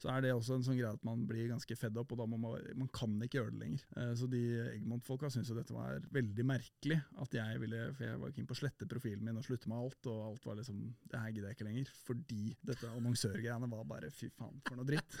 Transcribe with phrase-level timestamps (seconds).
[0.00, 2.26] Så er det også en sånn greie at man blir ganske fedd opp, og da
[2.30, 3.82] må man, man kan ikke gjøre det lenger.
[4.00, 4.40] Eh, Så de
[4.78, 8.56] Egmont-folka syntes jo dette var veldig merkelig, at jeg ville For jeg var keen på
[8.56, 11.50] å slette profilen min og slutte med alt, og alt var liksom Det her gidder
[11.52, 12.40] jeg ikke lenger, fordi
[12.72, 15.20] dette annonsørgreiene var bare fy faen for noe dritt.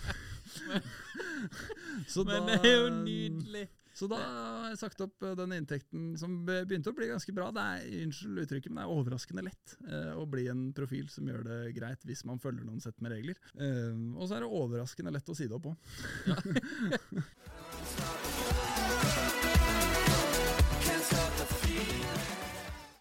[2.08, 3.68] Så Men da- det er jo nydelig!
[4.00, 7.50] Så da har jeg sagt opp eh, den inntekten som begynte å bli ganske bra.
[7.52, 11.28] Det er, unnskyld uttrykket, men det er overraskende lett eh, å bli en profil som
[11.28, 13.36] gjør det greit hvis man følger noen sett med regler.
[13.60, 15.76] Eh, og så er det overraskende lett å si det opp òg.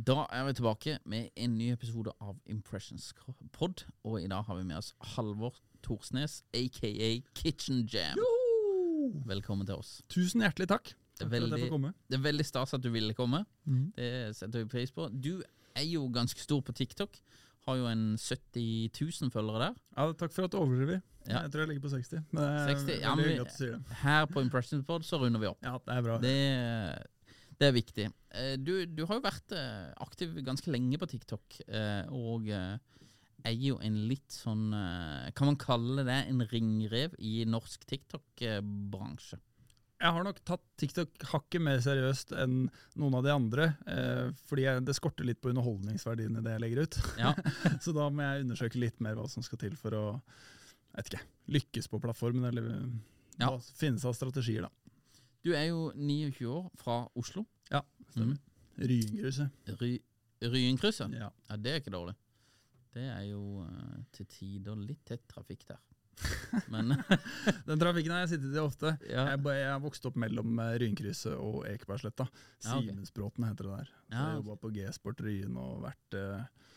[0.09, 3.11] Da er vi tilbake med en ny episode av Impressions
[3.53, 3.83] Pod.
[4.01, 8.17] Og i dag har vi med oss Halvor Torsnes, aka Kitchen Jam.
[9.29, 9.99] Velkommen til oss.
[10.11, 10.91] Tusen hjertelig takk.
[11.19, 11.67] Det er veldig,
[12.07, 13.41] det er veldig stas at du ville komme.
[13.67, 13.89] Mm.
[13.95, 15.09] Det setter vi pris på.
[15.11, 15.41] Du
[15.75, 17.19] er jo ganske stor på TikTok.
[17.67, 19.79] Har jo en 70 000 følgere der.
[19.97, 21.01] Ja, takk for at du overdriver.
[21.27, 21.43] Ja.
[21.43, 22.23] Jeg tror jeg ligger på 60.
[22.31, 23.83] Men det er 60, ja, men.
[24.01, 25.59] Her på Impressions Pod så runder vi opp.
[25.67, 26.15] Ja, det er bra.
[26.23, 26.35] Det,
[27.59, 28.07] det er viktig.
[28.31, 32.47] Eh, Du, du har jo vært eh, aktiv ganske lenge på TikTok, eh, og
[33.47, 39.39] er jo en litt sånn eh, Kan man kalle det en ringrev i norsk TikTok-bransje?
[39.99, 44.63] Jeg har nok tatt TikTok hakket mer seriøst enn noen av de andre, eh, fordi
[44.63, 46.99] jeg, det skorter litt på underholdningsverdien i det jeg legger ut.
[47.19, 47.33] Ja.
[47.83, 50.03] Så da må jeg undersøke litt mer hva som skal til for å
[50.95, 52.69] vet ikke, lykkes på plattformen, eller
[53.43, 53.51] Ja.
[53.75, 54.71] finne seg strategier, da.
[55.43, 57.43] Du er jo 29 år, fra Oslo.
[57.71, 58.39] Ja, stemmer.
[58.79, 59.51] Ryenkrysset.
[59.79, 59.97] Ry,
[60.47, 61.11] Ryenkrysset?
[61.19, 61.27] Ja.
[61.49, 62.15] Ja, det er ikke dårlig.
[62.99, 65.79] Det er jo eh, til tider litt tett trafikk der.
[66.73, 66.91] Men
[67.69, 68.93] Den trafikken har jeg sittet i ofte.
[69.07, 69.29] Ja.
[69.31, 72.27] Jeg, jeg har vokst opp mellom eh, Ryenkrysset og Ekebergsletta.
[72.27, 72.65] Ok.
[72.67, 73.93] Simensbråten heter det der.
[73.93, 76.71] Så Ja, jeg jobba på G-sport Ryen og vært, eh,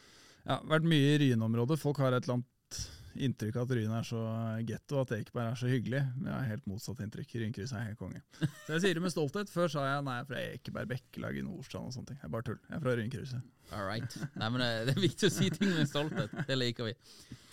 [0.46, 1.80] ja, vært mye i Ryen-området.
[1.82, 2.82] Folk har et eller annet
[3.16, 4.20] inntrykk av at Ryen er så
[4.68, 6.00] getto, at Ekeberg er så hyggelig.
[6.16, 7.34] Men jeg har helt motsatt inntrykk.
[7.42, 8.22] Rynkryss er helt konge.
[8.66, 9.52] Så jeg sier det med stolthet.
[9.52, 12.20] Før sa jeg nei, jeg er fra Ekeberg, Bekkelag i Nordstrand og sånne ting.
[12.22, 12.60] Jeg er bare tull.
[12.68, 13.48] Jeg er fra Rynkrysset.
[13.72, 14.18] all right.
[14.36, 16.36] Nei, men det, det er viktig å si ting med stolthet.
[16.48, 16.94] Det liker vi.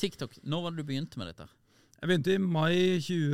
[0.02, 1.50] TikTok, når var det du begynte med dette?
[2.00, 3.34] Jeg begynte i mai 20,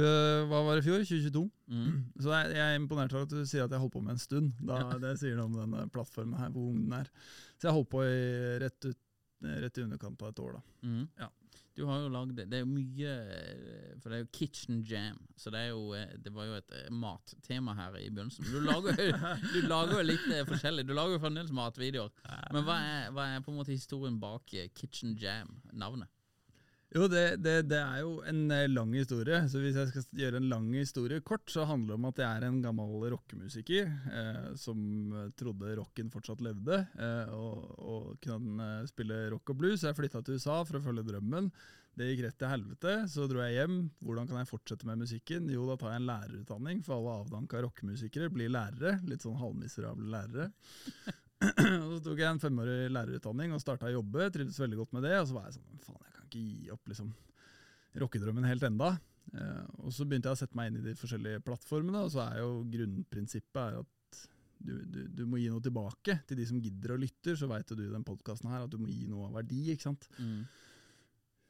[0.50, 1.04] hva var det i fjor?
[1.06, 1.46] 2022.
[1.70, 1.98] Mm.
[2.26, 4.24] Så jeg, jeg er imponert over at du sier at jeg holdt på med en
[4.24, 4.54] stund.
[4.66, 7.12] Da, Det sier noe om denne plattformen her, hvor ung den er.
[7.60, 8.16] Så jeg holdt på i
[8.66, 9.02] rett, ut,
[9.46, 10.64] rett i underkant av et år, da.
[10.90, 11.04] Mm.
[11.22, 11.30] Ja.
[11.76, 13.14] Du har jo lagd Det er jo mye
[14.00, 15.20] For det er jo Kitchen Jam.
[15.36, 18.48] Så det er jo eh, Det var jo et eh, mattema her i begynnelsen.
[18.48, 18.96] Du lager
[19.54, 20.88] du lager jo litt eh, forskjellig.
[20.88, 22.14] Du lager jo fremdeles matvideoer.
[22.56, 26.15] Men hva er, hva er på en måte historien bak Kitchen Jam-navnet?
[26.96, 29.42] Jo, det, det, det er jo en eh, lang historie.
[29.52, 32.38] Så hvis jeg skal gjøre en lang historie kort, så handler det om at jeg
[32.38, 34.80] er en gammel rockemusiker eh, som
[35.12, 39.84] eh, trodde rocken fortsatt levde, eh, og, og kunne eh, spille rock og blues.
[39.84, 41.52] Jeg flytta til USA for å følge drømmen.
[42.00, 42.96] Det gikk rett til helvete.
[43.12, 43.78] Så dro jeg hjem.
[44.04, 45.52] Hvordan kan jeg fortsette med musikken?
[45.52, 49.02] Jo, da tar jeg en lærerutdanning, for alle avdanka rockemusikere blir lærere.
[49.12, 50.48] Litt sånn halvmiserable lærere.
[51.92, 54.32] så tok jeg en femårig lærerutdanning og starta å jobbe.
[54.32, 55.18] Trivdes veldig godt med det.
[55.20, 57.12] Og så var jeg sånn Faen, jeg ikke gi opp liksom
[58.02, 58.96] rockedrømmen helt enda.
[59.34, 62.26] Eh, og så begynte jeg å sette meg inn i de forskjellige plattformene, og så
[62.28, 63.92] er jo grunnprinsippet er at
[64.66, 67.36] du, du, du må gi noe tilbake til de som gidder og lytter.
[67.38, 69.90] Så veit du i den podkasten her at du må gi noe av verdi, ikke
[69.90, 70.08] sant.
[70.20, 70.46] Mm.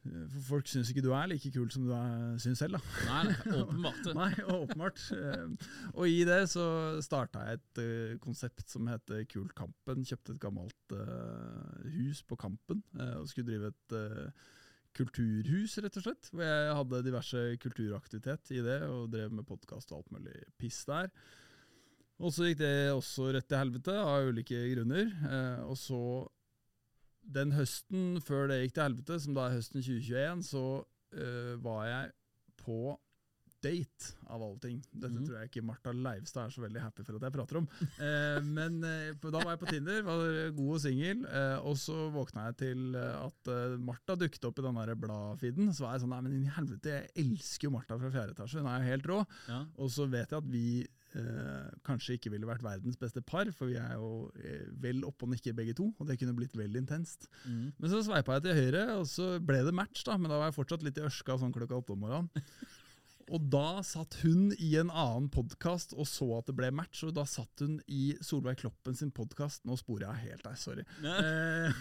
[0.06, 3.06] for folk syns ikke du er like kul som du er, syns selv, da.
[3.08, 4.10] Nei, åpenbart.
[4.20, 5.06] Nei, åpenbart.
[5.16, 6.66] Eh, og i det så
[7.06, 10.06] starta jeg et eh, konsept som heter Kult Kampen.
[10.06, 14.54] Kjøpte et gammelt eh, hus på Kampen eh, og skulle drive et eh,
[14.96, 16.30] kulturhus, rett og slett.
[16.32, 20.84] Hvor jeg hadde diverse kulturaktivitet i det, og drev med podkast og alt mulig piss
[20.90, 21.12] der.
[22.24, 25.10] Og så gikk det også rett til helvete, av ulike grunner.
[25.28, 26.02] Eh, og så,
[27.36, 30.66] den høsten før det gikk til helvete, som da er høsten 2021, så
[31.18, 32.14] eh, var jeg
[32.64, 32.80] på
[33.66, 34.80] date, av alle ting.
[34.94, 35.26] Dette Mhm.
[35.28, 37.68] tror jeg ikke Martha Leivstad er så veldig happy for at jeg prater om.
[38.06, 40.26] Eh, men eh, da var jeg på Tinder, var
[40.56, 44.60] god og singel, eh, og så våkna jeg til eh, at eh, Martha dukket opp
[44.62, 45.72] i den bladfeeden.
[45.74, 48.62] Så var jeg sånn Nei, men i helvete, jeg elsker jo Martha fra fjerde etasje,
[48.62, 49.22] hun er jo helt rå.
[49.50, 49.64] Ja.
[49.82, 50.68] Og så vet jeg at vi
[51.16, 55.24] eh, kanskje ikke ville vært verdens beste par, for vi er jo eh, vel oppe
[55.26, 57.30] og nikker begge to, og det kunne blitt vel intenst.
[57.48, 57.70] Mm.
[57.80, 60.52] Men så sveipa jeg til høyre, og så ble det match, da, men da var
[60.52, 62.30] jeg fortsatt litt i ørska sånn klokka åtte om morgenen.
[63.34, 67.16] Og da satt hun i en annen podkast og så at det ble match, og
[67.18, 70.86] da satt hun i Solveig Kloppen sin podkast Nå sporer jeg helt, deg, sorry.
[71.02, 71.80] Eh,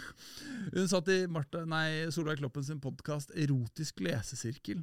[0.73, 4.81] hun satt i Martha, nei, Solveig Kloppen sin podkast Erotisk lesesirkel.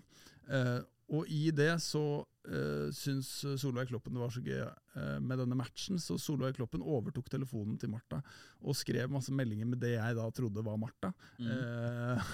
[0.49, 0.79] Eh,
[1.11, 3.29] og i det så uh, syns
[3.59, 7.75] Solveig Kloppen det var så gøy eh, med denne matchen, så Solveig Kloppen overtok telefonen
[7.79, 8.21] til Martha
[8.61, 11.11] og skrev masse meldinger med det jeg da trodde var Martha.
[11.41, 12.31] Eh,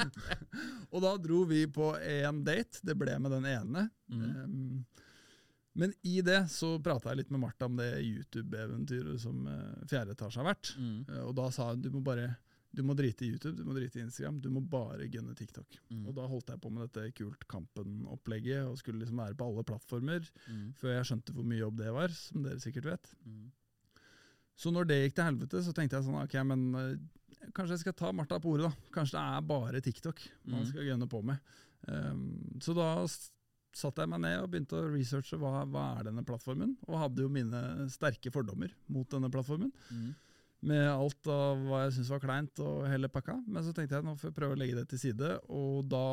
[0.92, 2.82] og da dro vi på en date.
[2.82, 3.86] Det ble med den ene.
[4.10, 4.82] Um,
[5.78, 10.16] men i det så prata jeg litt med Martha om det YouTube-eventyret som uh, fjerde
[10.16, 10.74] etasje har vært.
[10.80, 11.04] Mm.
[11.28, 12.32] Og da sa hun du må bare
[12.72, 15.66] du må drite i YouTube, du må drite i Instagram, du må bare gunne TikTok.
[15.90, 16.04] Mm.
[16.06, 19.64] Og da holdt jeg på med dette Kult Kampen-opplegget og skulle liksom være på alle
[19.66, 20.72] plattformer, Mm.
[20.78, 23.10] før jeg skjønte hvor mye jobb det var, som dere sikkert vet.
[23.26, 23.50] Mm.
[24.56, 27.80] Så når det gikk til helvete, så tenkte jeg sånn, ok, men eh, kanskje jeg
[27.86, 28.72] skal ta Martha på ordet da.
[28.92, 30.66] Kanskje det er bare TikTok man Mhm.
[30.68, 31.38] skal gunne på med.
[31.88, 33.06] Um, så da
[33.72, 37.22] satte jeg meg ned og begynte å researche hva, hva er denne plattformen, og hadde
[37.22, 39.72] jo mine sterke fordommer mot denne plattformen.
[39.90, 40.14] Mm.
[40.60, 43.38] Med alt av hva jeg syntes var kleint og hele pakka.
[43.46, 46.04] Men så tenkte jeg nå får jeg prøve å legge det til side, og da,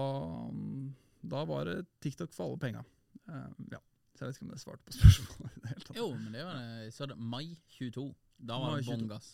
[1.36, 2.86] da var det TikTok for alle penga.
[3.28, 3.82] Uh, ja.
[4.16, 5.54] Så jeg vet ikke om det svarte på spørsmålet.
[5.54, 6.00] i det hele tatt.
[6.00, 7.46] Jo, men det var det, så det, mai
[7.78, 8.10] 22.
[8.38, 8.94] Da var Mai det 22.
[8.96, 9.32] bånn gass.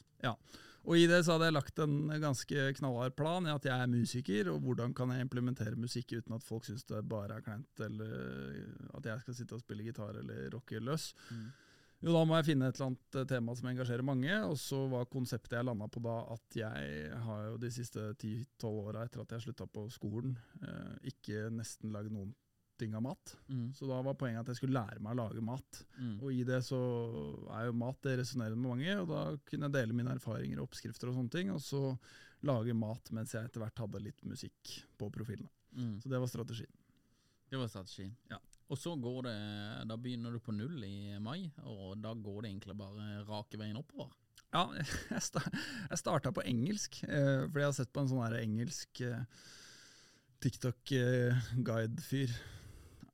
[0.84, 3.92] Og i det så hadde jeg lagt en ganske knallhard plan i at jeg er
[3.92, 7.84] musiker, og hvordan kan jeg implementere musikk uten at folk syns det bare er kleint,
[7.86, 8.58] eller
[8.98, 11.14] at jeg skal sitte og spille gitar eller rocke løs.
[11.32, 11.46] Mm.
[12.04, 14.82] Jo, da må jeg finne et eller annet eh, tema som engasjerer mange, og så
[14.92, 19.24] var konseptet jeg landa på da at jeg har jo de siste 10-12 åra etter
[19.24, 20.36] at jeg slutta på skolen,
[20.68, 22.34] eh, ikke nesten lagd noen
[22.82, 23.36] ting av mat.
[23.48, 23.70] Mm.
[23.78, 25.82] Så da var poenget at jeg skulle lære meg å lage mat.
[25.96, 26.16] Mm.
[26.18, 26.80] Og i det så
[27.56, 30.68] er jo mat det resonnerer med mange, og da kunne jeg dele mine erfaringer og
[30.68, 31.94] oppskrifter og sånne ting, og så
[32.44, 35.52] lage mat mens jeg etter hvert hadde litt musikk på profilene.
[35.78, 36.02] Mm.
[36.04, 36.74] Så det var strategien.
[37.50, 38.12] Det var strategien.
[38.32, 38.42] Ja.
[38.74, 39.38] Og så går det
[39.90, 43.78] Da begynner du på null i mai, og da går det egentlig bare rake veien
[43.78, 44.10] oppover.
[44.54, 44.68] Ja,
[45.14, 45.44] jeg, sta
[45.98, 49.22] starta på engelsk, eh, fordi jeg har sett på en sånn her engelsk eh,
[50.46, 52.34] TikTok-guide-fyr.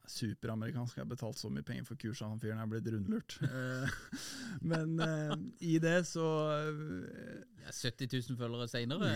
[0.09, 0.97] Superamerikansk.
[0.97, 2.57] Jeg har betalt så mye penger for kurs av han fyren.
[2.57, 3.37] Jeg er blitt rundlurt.
[3.49, 3.99] Eh,
[4.71, 5.35] men eh,
[5.69, 9.09] i det så eh, Ja, 70 000 følgere seinere.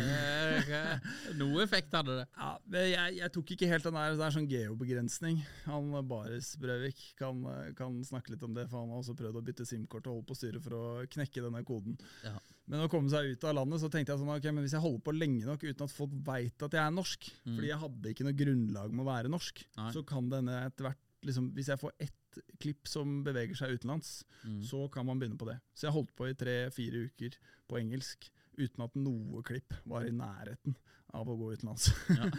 [1.40, 2.26] Noe effekt hadde det.
[2.38, 2.50] Ja,
[2.86, 5.40] jeg, jeg tok ikke helt den der, det er sånn geobegrensning.
[5.68, 9.16] Han eh, Baris Brøvik kan, eh, kan snakke litt om det, for han har også
[9.20, 10.84] prøvd å bytte SIM-kort og holde på styret for å
[11.14, 11.98] knekke denne koden.
[12.26, 12.36] Ja.
[12.72, 14.84] Men å komme seg ut av landet, så tenkte jeg sånn, ok, men hvis jeg
[14.86, 17.56] holder på lenge nok uten at folk veit at jeg er norsk, Mm.
[17.58, 19.90] fordi jeg hadde ikke noe grunnlag med å være norsk, Nei.
[19.92, 22.16] så kan denne etter hvert liksom, Hvis jeg får ett
[22.64, 24.62] klipp som beveger seg utenlands, Mm.
[24.68, 25.60] så kan man begynne på det.
[25.74, 27.38] Så jeg holdt på i tre-fire uker
[27.70, 30.76] på engelsk uten at noe klipp var i nærheten
[31.14, 31.92] av å gå utenlands.
[32.10, 32.28] Ja.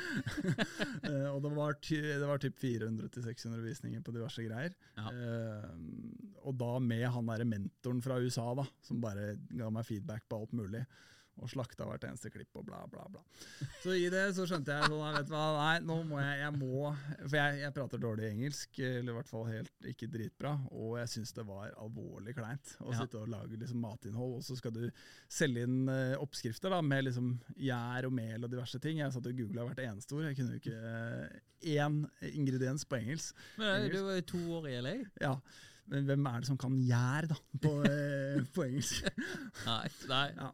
[1.05, 4.73] Eh, og det var, ty det var typ 400-600 visninger på diverse greier.
[4.97, 5.11] Ja.
[5.13, 5.67] Uh,
[6.49, 10.39] og da med han derre mentoren fra USA, da, som bare ga meg feedback på
[10.41, 10.81] alt mulig.
[11.43, 13.21] Og slakta hvert eneste klipp og bla, bla, bla.
[13.83, 16.93] Så i det så skjønte jeg sånn, vet hva, nei, nå må jeg, jeg må
[17.25, 21.11] For jeg, jeg prater dårlig engelsk, eller i hvert fall helt ikke dritbra, og jeg
[21.17, 23.01] syns det var alvorlig kleint å Ja.
[23.03, 24.85] sitte og lage liksom matinnhold, og så skal du
[25.29, 29.03] selge inn eh, oppskrifter da, med liksom gjær og mel og diverse ting.
[29.03, 32.01] Jeg satt og googla hvert eneste ord, jeg kunne jo ikke eh, én
[32.31, 33.35] ingrediens på engelsk.
[33.59, 34.97] Men du var jo to år i LA.
[35.25, 35.35] Ja,
[35.93, 39.09] men hvem er det som kan gjær, da, på, eh, på engelsk?
[39.67, 39.89] Nei.
[40.11, 40.27] Nei.
[40.39, 40.51] Ja.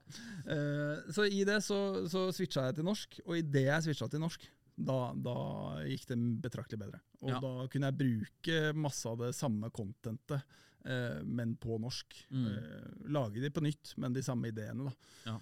[0.46, 4.10] Uh, så i det så, så switcha jeg til norsk, og i det jeg switcha
[4.10, 4.48] til norsk,
[4.80, 5.36] da, da
[5.84, 7.00] gikk det betraktelig bedre.
[7.20, 7.40] Og Ja.
[7.42, 10.46] da kunne jeg bruke masse av det samme contentet,
[10.88, 12.16] eh, men på norsk.
[12.32, 12.46] Mm.
[12.48, 14.94] Eh, lage de på nytt, men de samme ideene, da.
[15.26, 15.36] Ja.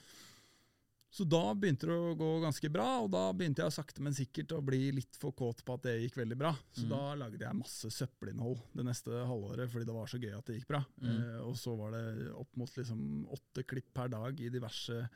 [1.10, 4.52] Så da begynte det å gå ganske bra, og da begynte jeg sakte, men sikkert
[4.52, 6.50] å bli litt for kåt på at det gikk veldig bra.
[6.76, 6.90] Så Mm.
[6.92, 10.58] da lagde jeg masse søppelinnhold det neste halvåret fordi det var så gøy at det
[10.60, 10.82] gikk bra.
[11.00, 11.08] Mm.
[11.16, 15.08] Eh, og så var det opp mot liksom åtte klipp per dag i diverse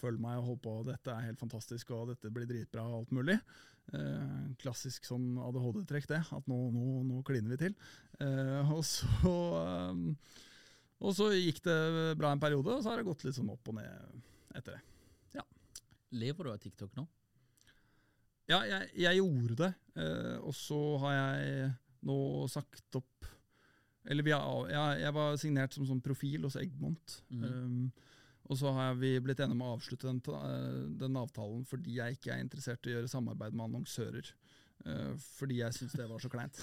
[0.00, 3.10] Følg meg og hold på, dette er helt fantastisk og dette blir dritbra og alt
[3.12, 3.34] mulig.
[3.92, 7.74] Eh, klassisk sånn ADHD-trekk det, at nå, nå, nå kliner vi til.
[8.18, 10.00] Eh, og så eh,
[11.04, 13.68] og så gikk det bra en periode, og så har det gått litt sånn opp
[13.68, 14.22] og ned
[14.56, 14.80] etter det.
[16.10, 17.06] Lever du av TikTok nå?
[18.50, 19.70] Ja, jeg, jeg gjorde det,
[20.02, 21.68] eh, og så har jeg
[22.08, 22.16] nå
[22.50, 23.26] sagt opp
[24.10, 27.20] Eller vi har, jeg, jeg var signert som sånn profil hos Eggmont.
[27.30, 27.90] um,
[28.50, 32.16] og så har vi blitt enige om å avslutte den, eh, den avtalen fordi jeg
[32.16, 34.32] ikke er interessert i å gjøre samarbeid med annonsører.
[34.86, 36.60] Eh, fordi jeg syns det var så kleint.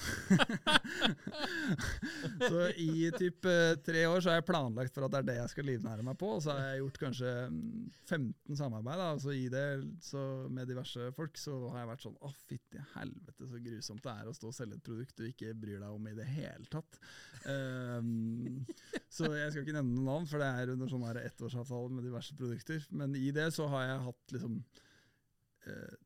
[2.50, 5.38] så i typ eh, tre år så har jeg planlagt for at det er det
[5.40, 6.32] jeg skal livnære meg på.
[6.38, 9.04] Og så har jeg gjort kanskje mm, 15 samarbeid.
[9.04, 9.10] Da.
[9.24, 9.66] Så i det,
[10.06, 14.16] så med diverse folk så har jeg vært sånn Å, fytti helvete, så grusomt det
[14.16, 16.68] er å stå og selge et produkt du ikke bryr deg om i det hele
[16.72, 17.00] tatt.
[17.48, 18.66] Um,
[19.14, 22.36] så jeg skal ikke nevne noen navn, for det er under sånn ettårsavtale med diverse
[22.38, 22.84] produkter.
[22.92, 24.60] Men i det så har jeg hatt liksom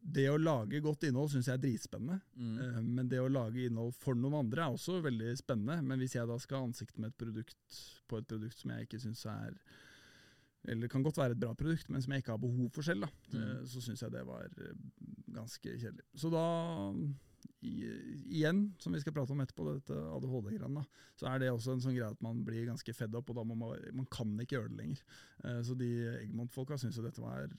[0.01, 2.20] Det å lage godt innhold syns jeg er dritspennende.
[2.36, 2.91] Mm.
[2.98, 5.80] Men det å lage innhold for noen andre er også veldig spennende.
[5.86, 8.88] Men hvis jeg da skal ha ansiktet med et produkt på et produkt som jeg
[8.88, 9.56] ikke syns er
[10.70, 13.08] Eller kan godt være et bra produkt, men som jeg ikke har behov for selv,
[13.08, 13.63] da, mm.
[13.65, 14.75] så syns jeg det var eh,
[15.34, 16.06] ganske kjedelig.
[16.13, 16.44] Så da
[17.65, 17.74] i,
[18.30, 20.84] igjen, som vi skal prate om etterpå, dette ADHD-greiene,
[21.18, 23.46] så er det også en sånn greie at man blir ganske fedd opp, og da
[23.48, 25.01] må man, man kan ikke gjøre det lenger.
[25.46, 25.89] Eh, så de
[26.20, 27.50] Eggmont-folka syns jo dette var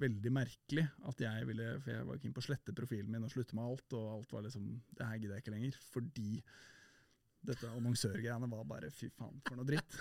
[0.00, 3.32] veldig merkelig at jeg ville For jeg var keen på å slette profilen min og
[3.32, 4.66] slutte med alt, og alt var liksom
[4.96, 5.80] Det her gidder jeg ikke lenger.
[5.94, 6.30] Fordi
[7.50, 9.94] dette annonsørgreiene var bare fy faen for noe dritt.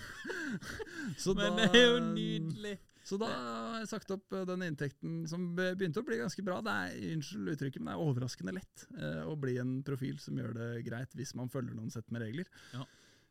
[1.22, 2.78] så Men da- det er jo nydelig!
[3.10, 6.58] så da har jeg sagt opp eh, den inntekten som begynte å bli ganske bra.
[6.62, 10.36] Det er, unnskyld uttrykket, men det er overraskende lett eh, å bli en profil som
[10.38, 12.50] gjør det greit hvis man følger noen sett med regler.
[12.74, 12.84] Ja.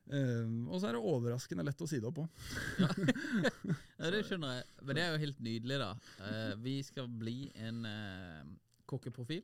[0.10, 2.44] Eh, og så er det overraskende lett å si det opp òg.
[4.00, 4.68] Ja, det skjønner jeg.
[4.82, 5.90] Men det er jo helt nydelig, da.
[6.24, 8.46] Uh, vi skal bli en uh,
[8.90, 9.44] kokkeprofil.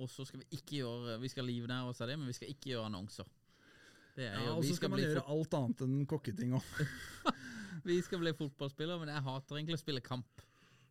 [0.00, 2.50] Og så skal vi ikke gjøre Vi skal livnære oss av det, men vi skal
[2.50, 3.28] ikke gjøre annonser.
[4.14, 6.72] Det er Ja, og så skal skal man gjøre alt annet enn kokketing òg.
[7.90, 10.44] vi skal bli fotballspiller, men jeg hater egentlig å spille kamp.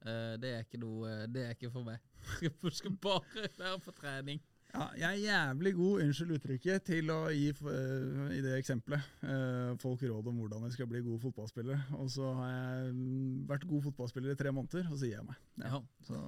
[0.03, 2.03] Uh, det er ikke noe Det er ikke for meg.
[2.43, 4.43] Jeg skal, skal bare være på trening.
[4.73, 9.75] Ja, jeg er jævlig god, unnskyld uttrykket, til å gi uh, i det eksempelet uh,
[9.81, 11.83] folk råd om hvordan jeg skal bli god fotballspiller.
[11.99, 15.27] Og så har jeg mm, vært god fotballspiller i tre måneder, og så gir jeg
[15.27, 15.43] meg.
[15.61, 15.81] Ja.
[16.07, 16.21] Så,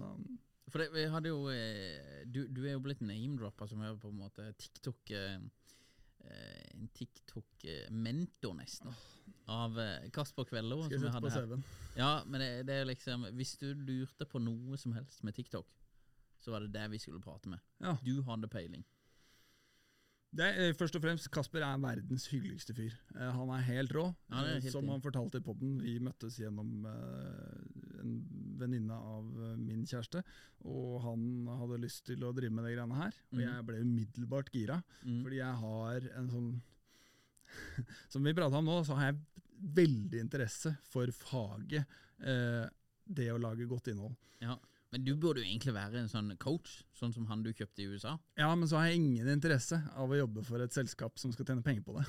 [0.70, 4.14] For det, vi hadde jo eh, du, du er jo blitt name-droppa som er på
[4.14, 5.14] en måte TikTok
[6.25, 8.94] En TikTok-mentor, nesten.
[9.50, 10.80] Av eh, Kasper Kvello.
[10.86, 11.34] skal jeg sette på.
[11.34, 11.66] CV-en.
[11.98, 15.70] Ja, men det, det er liksom Hvis du lurte på noe som helst med TikTok,
[16.46, 17.60] så var det det vi skulle prate med.
[17.82, 17.96] Ja.
[18.06, 18.84] Du hadde peiling.
[20.36, 22.92] Det eh, først og fremst, Kasper er verdens hyggeligste fyr.
[23.16, 24.04] Eh, han er helt rå.
[24.34, 28.18] Ja, er helt som han fortalte i poden, vi møttes gjennom eh, en
[28.60, 29.30] venninne av
[29.62, 30.22] min kjæreste,
[30.68, 31.24] og han
[31.62, 33.16] hadde lyst til å drive med de greiene her.
[33.32, 33.46] Og Mhm.
[33.48, 35.22] jeg ble umiddelbart gira, Mm.
[35.24, 36.52] fordi jeg har en sånn
[38.10, 39.20] Som vi prata om nå, så har jeg
[39.78, 41.86] veldig interesse for faget
[42.20, 44.16] det å lage godt innhold.
[44.42, 44.58] Ja.
[44.96, 47.88] Men du burde jo egentlig være en sånn coach, sånn som han du kjøpte i
[47.92, 48.14] USA.
[48.40, 51.50] Ja, men så har jeg ingen interesse av å jobbe for et selskap som skal
[51.50, 52.06] tjene penger på det.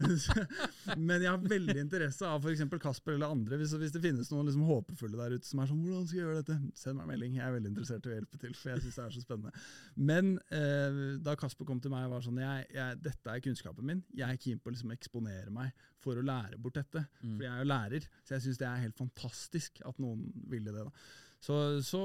[1.08, 2.62] men jeg har veldig interesse av f.eks.
[2.84, 3.58] Kasper eller andre.
[3.58, 6.28] Hvis, hvis det finnes noen liksom håpefulle der ute som er sånn 'Hvordan skal jeg
[6.28, 7.34] gjøre dette?' Send meg en melding.
[7.40, 9.66] Jeg er veldig interessert i å hjelpe til, for jeg syns det er så spennende.
[10.14, 13.90] Men eh, da Kasper kom til meg og var sånn jeg, jeg, 'Dette er kunnskapen
[13.90, 14.06] min.
[14.14, 17.50] Jeg er keen på å liksom eksponere meg for å lære bort dette.' For jeg
[17.50, 20.86] er jo lærer, så jeg syns det er helt fantastisk at noen ville det.
[20.86, 21.24] da.
[21.46, 22.02] Så, så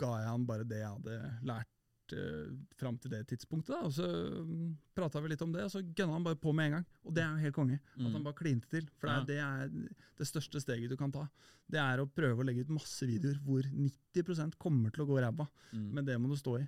[0.00, 1.16] ga jeg han bare det jeg hadde
[1.48, 3.74] lært uh, fram til det tidspunktet.
[3.74, 3.80] Da.
[3.88, 4.06] Og så
[4.40, 6.86] um, prata vi litt om det, og så gønna han bare på med en gang.
[7.04, 7.80] Og det er jo helt konge.
[7.98, 8.88] At han bare klinte til.
[9.00, 11.26] For det er, det er det største steget du kan ta.
[11.72, 15.20] Det er å prøve å legge ut masse videoer hvor 90% kommer til å gå
[15.22, 15.46] ræva.
[15.72, 16.66] Men det må du stå i.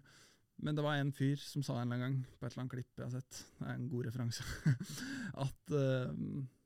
[0.63, 2.75] Men det var en fyr som sa en eller annen gang, på et eller annet
[2.77, 4.45] klipp jeg har sett, det er en god referanse,
[5.45, 6.13] at uh,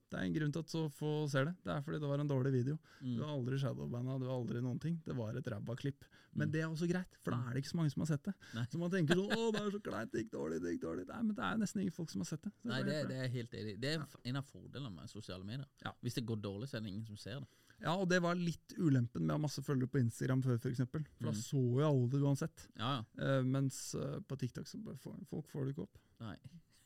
[0.09, 1.55] det er en grunn til at så få ser det.
[1.65, 2.79] Det er fordi det var en dårlig video.
[3.03, 4.97] Du har aldri shadowbanda, du har aldri noen ting.
[5.05, 6.07] Det var et ræva klipp.
[6.39, 8.27] Men det er også greit, for da er det ikke så mange som har sett
[8.29, 8.35] det.
[8.55, 8.65] Nei.
[8.71, 11.07] Så man tenker sånn 'Å, det er så kleint, det gikk dårlig, det gikk dårlig'.
[11.09, 12.53] Nei, men det er nesten ingen folk som har sett det.
[12.63, 13.75] det Nei, det, det er helt enig.
[13.83, 15.67] Det er en av fordelene med sosiale medier.
[15.85, 15.95] Ja.
[16.05, 17.51] Hvis det går dårlig, så er det ingen som ser det.
[17.79, 20.83] Ja, og det var litt ulempen med å ha masse følgere på Instagram før, f.eks.
[20.91, 22.65] For, for da så jo alle det uansett.
[22.75, 23.27] Ja, ja.
[23.27, 26.01] Eh, mens uh, på TikTok så får, folk får det ikke opp.
[26.25, 26.35] Nei.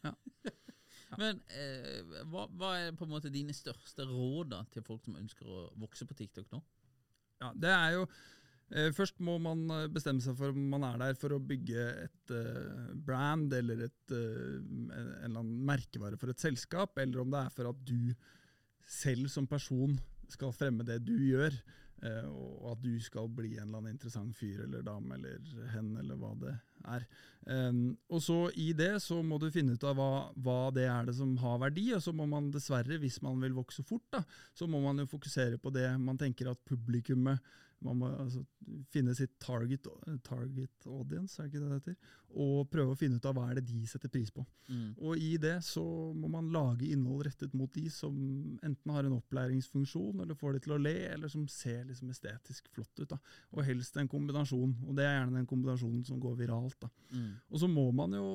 [0.04, 0.12] Ja.
[1.20, 5.18] Men eh, hva, hva er på en måte dine største råd da, til folk som
[5.20, 6.62] ønsker å vokse på TikTok nå?
[7.42, 11.00] Ja, det er jo eh, Først må man eh, bestemme seg for om man er
[11.02, 16.42] der for å bygge et eh, brand eller et, en eller annen merkevare for et
[16.42, 18.14] selskap, eller om det er for at du
[18.88, 19.98] selv som person
[20.32, 21.54] skal fremme det du gjør,
[22.02, 26.18] og at du skal bli en eller annen interessant fyr eller dame eller hen eller
[26.18, 26.54] hva det
[26.90, 27.04] er.
[28.10, 31.14] Og så I det så må du finne ut av hva, hva det er det
[31.18, 34.66] som har verdi, og så må man dessverre, hvis man vil vokse fort, da, så
[34.66, 37.38] må man jo fokusere på det man tenker at publikummet
[37.82, 38.42] man må altså,
[38.92, 39.86] finne sitt target,
[40.26, 42.10] target audience, er ikke det det heter?
[42.42, 44.44] Og prøve å finne ut av hva er det de setter pris på.
[44.68, 44.88] Mm.
[45.02, 45.84] Og i det så
[46.16, 48.16] må man lage innhold rettet mot de som
[48.64, 52.70] enten har en opplæringsfunksjon, eller får de til å le, eller som ser liksom estetisk
[52.74, 53.08] flott ut.
[53.14, 53.20] da.
[53.52, 56.88] Og helst en kombinasjon, og det er gjerne den kombinasjonen som går viralt.
[57.10, 57.32] Mm.
[57.50, 58.28] Og så må man jo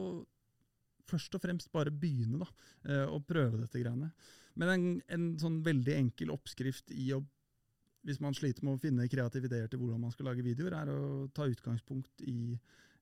[1.08, 2.50] først og fremst bare begynne da,
[2.90, 4.12] eh, og prøve dette greiene.
[4.58, 7.22] Men en, en sånn veldig enkel oppskrift i å
[8.08, 10.94] hvis man sliter med å finne kreative ideer til hvordan man skal lage videoer, er
[10.94, 12.56] å ta utgangspunkt i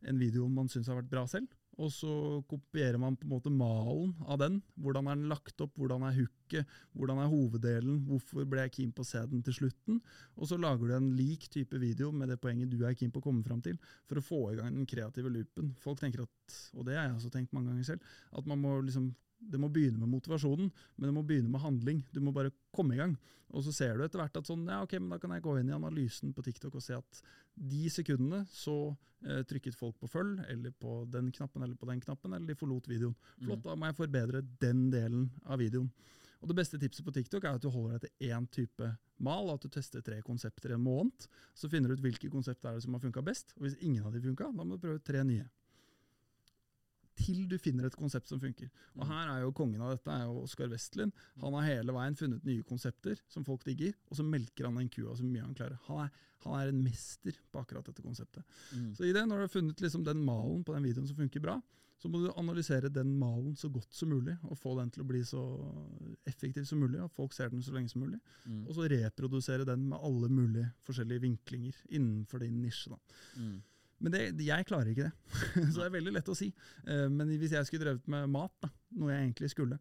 [0.06, 1.54] en video man syns har vært bra selv.
[1.76, 2.10] Og så
[2.48, 4.62] kopierer man på en måte malen av den.
[4.80, 8.94] Hvordan er den lagt opp, hvordan er hooket, hvordan er hoveddelen, hvorfor ble jeg keen
[8.96, 10.00] på å se den til slutten?
[10.40, 13.20] Og så lager du en lik type video med det poenget du er keen på
[13.20, 13.76] å komme fram til,
[14.08, 15.74] for å få i gang den kreative loopen.
[15.84, 18.80] Folk tenker at, og det har jeg også tenkt mange ganger selv, at man må
[18.88, 19.12] liksom
[19.52, 22.04] det må begynne med motivasjonen, men det må begynne med handling.
[22.14, 23.16] Du må bare komme i gang.
[23.56, 25.54] Og så ser du etter hvert at sånn, ja ok, men da kan jeg gå
[25.60, 27.22] inn i analysen på TikTok og se at
[27.56, 28.76] de sekundene så
[29.24, 32.58] eh, trykket folk på følg, eller på den knappen eller på den knappen, eller de
[32.60, 33.16] forlot videoen.
[33.40, 35.92] Flott, da må jeg forbedre den delen av videoen.
[36.42, 38.90] Og Det beste tipset på TikTok er at du holder deg til én type
[39.24, 41.30] mal, at du tester tre konsepter i en måned.
[41.58, 43.56] Så finner du ut hvilke konsepter er det som har funka best.
[43.56, 45.48] og Hvis ingen av de funka, da må du prøve tre nye
[47.16, 48.70] til du finner et konsept som funker.
[48.96, 51.14] Og her er jo Kongen av dette er jo Oskar Westlin.
[51.44, 54.92] Han har hele veien funnet nye konsepter som folk digger, og så melker han den
[54.92, 55.80] kua så mye han klarer.
[55.88, 58.44] Han er, han er en mester på akkurat dette konseptet.
[58.74, 58.92] Mm.
[58.98, 61.44] Så i det, når du har funnet liksom den malen på den videoen som funker
[61.44, 61.60] bra,
[62.02, 65.08] så må du analysere den malen så godt som mulig, og få den til å
[65.10, 65.42] bli så
[66.28, 68.20] effektiv som mulig, og folk ser den så lenge som mulig.
[68.44, 68.66] Mm.
[68.68, 72.92] Og så reprodusere den med alle mulige forskjellige vinklinger innenfor din nisje.
[72.92, 73.00] da.
[73.40, 73.56] Mm.
[74.04, 75.14] Men det, jeg klarer ikke det.
[75.72, 76.50] så det er veldig lett å si.
[76.86, 79.80] Eh, Men hvis jeg skulle drevet med mat, da, noe jeg egentlig skulle,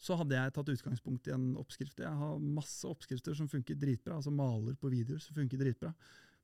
[0.00, 1.98] så hadde jeg tatt utgangspunkt i en oppskrift.
[2.00, 5.90] Jeg har masse oppskrifter som funker dritbra, altså maler på videoer som funker dritbra.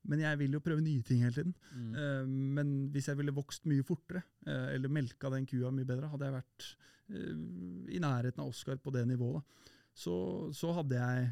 [0.07, 1.55] Men jeg vil jo prøve nye ting hele tiden.
[1.73, 1.95] Mm.
[2.03, 6.11] Eh, Men hvis jeg ville vokst mye fortere, eh, eller melka den kua mye bedre,
[6.13, 6.69] hadde jeg vært
[7.07, 9.73] i nærheten av Oscar på det nivået, da.
[9.95, 10.15] Så,
[10.51, 11.29] så hadde jeg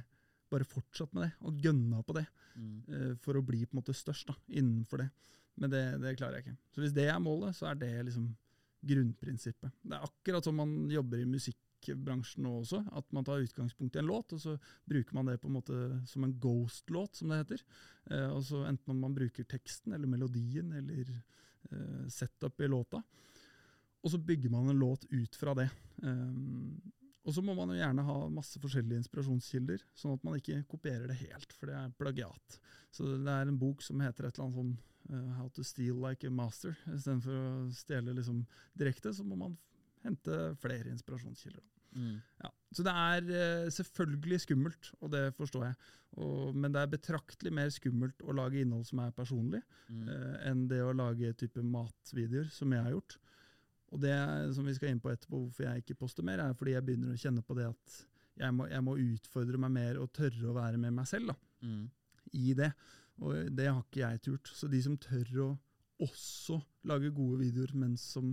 [0.54, 2.84] bare fortsatt med det, og gønna på det Mm.
[2.86, 5.08] eh, for å bli på en måte størst da, innenfor det.
[5.58, 6.56] Men det, det klarer jeg ikke.
[6.74, 8.28] Så hvis det er målet, så er det liksom
[8.86, 9.72] grunnprinsippet.
[9.82, 14.02] Det er akkurat som man jobber i musikkbransjen nå også, at man tar utgangspunkt i
[14.02, 14.54] en låt, og så
[14.86, 15.78] bruker man det på en måte
[16.10, 17.64] som en ghost-låt, som det heter.
[18.10, 23.02] Eh, og så Enten om man bruker teksten eller melodien eller eh, setup i låta.
[24.04, 25.70] Og så bygger man en låt ut fra det.
[26.02, 26.76] Um,
[27.24, 31.08] og så må man jo gjerne ha masse forskjellige inspirasjonskilder, sånn at man ikke kopierer
[31.08, 32.58] det helt, for det er plagiat.
[32.92, 34.74] Så det er en bok som heter et eller annet sånn
[35.10, 36.76] uh, How to steal like a master.
[36.92, 38.44] Istedenfor å stjele liksom
[38.76, 39.56] direkte, så må man
[40.04, 41.64] hente flere inspirasjonskilder.
[41.94, 42.18] Mm.
[42.42, 42.50] Ja.
[42.74, 45.76] Så det er uh, selvfølgelig skummelt, og det forstår jeg.
[46.20, 50.06] Og, men det er betraktelig mer skummelt å lage innhold som er personlig, Mm.
[50.08, 53.18] uh, enn det å lage type matvideoer, som jeg har gjort.
[53.94, 54.14] Og det
[54.56, 57.14] som vi skal inn på etterpå, hvorfor jeg ikke poster mer, er fordi jeg begynner
[57.14, 57.98] å kjenne på det at
[58.42, 61.36] jeg må, jeg må utfordre meg mer og tørre å være med meg selv da,
[61.62, 61.84] Mm.
[62.34, 62.72] i det.
[63.22, 64.50] Og det har ikke jeg turt.
[64.50, 65.46] Så de som tør å
[66.02, 66.58] også
[66.90, 68.32] lage gode videoer, men som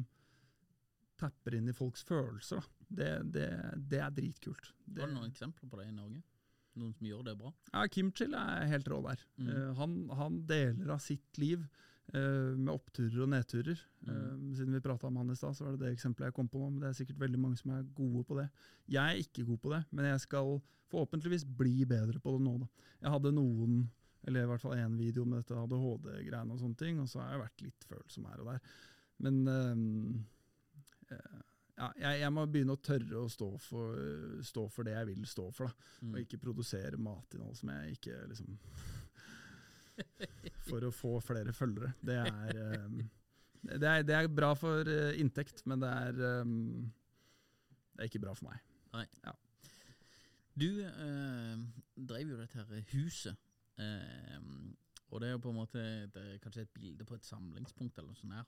[1.21, 3.47] tapper inn i folks følelser, da, det, det,
[3.93, 4.71] det er dritkult.
[4.88, 6.24] Det, Har du noen eksempler på det i Norge?
[6.82, 7.52] Noen som gjør det bra?
[7.74, 9.21] ja, Kim Chill er helt rå der.
[9.38, 9.47] Mm.
[9.52, 11.67] Uh, han, han deler av sitt liv
[12.19, 13.80] med oppturer og nedturer.
[14.04, 14.12] Mm.
[14.12, 16.50] Eh, siden vi prata om han i stad, så var det det eksempelet jeg kom
[16.52, 16.69] på nå.
[16.69, 18.47] Men det er sikkert veldig mange som er gode på det.
[18.91, 20.60] Jeg er ikke god på det, men jeg skal
[20.91, 22.58] forhåpentligvis bli bedre på det nå.
[22.63, 22.89] Da.
[23.06, 23.78] Jeg hadde noen,
[24.28, 27.32] eller i hvert fall én video med dette ADHD-greiene og sånne ting, og så har
[27.36, 28.76] jeg vært litt følsom her og der.
[29.21, 31.39] Men eh, eh,
[31.80, 34.02] ja, jeg, jeg må begynne å tørre å stå for,
[34.45, 35.71] stå for det jeg vil stå for.
[35.71, 35.93] da.
[36.04, 36.12] Mm.
[36.12, 38.60] Og ikke produsere matinnhold som jeg ikke liksom
[40.69, 41.93] For å få flere følgere.
[42.06, 42.99] Det er, um,
[43.63, 46.91] det er, det er bra for uh, inntekt, men det er, um,
[47.95, 48.62] det er ikke bra for meg.
[50.62, 51.58] Du eh,
[51.95, 53.36] drev jo dette her huset,
[53.80, 54.39] eh,
[55.10, 57.97] og det er jo på en måte det er kanskje et bilde på et samlingspunkt
[57.97, 58.43] eller noe sånt her.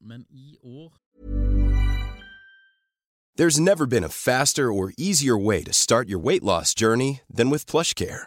[0.00, 0.94] Men i år
[3.36, 7.50] There's never been a faster or easier way to start your weight loss journey than
[7.50, 8.26] with PlushCare.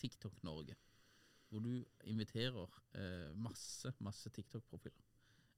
[0.00, 0.76] TikTok-Norge.
[1.50, 1.72] Hvor du
[2.06, 5.06] inviterer eh, masse, masse TikTok-profiler.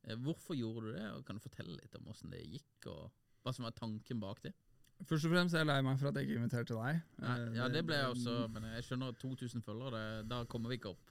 [0.04, 3.10] Eh, hvorfor gjorde du det, og kan du fortelle litt om åssen det gikk, og
[3.42, 4.54] hva som var tanken bak det?
[5.08, 7.00] Først og fremst er jeg lei meg for at jeg ikke inviterte deg.
[7.22, 10.70] Nei, Eh, ja, det ble jeg også, men jeg skjønner at 2000 følgere, da kommer
[10.70, 11.08] vi ikke opp.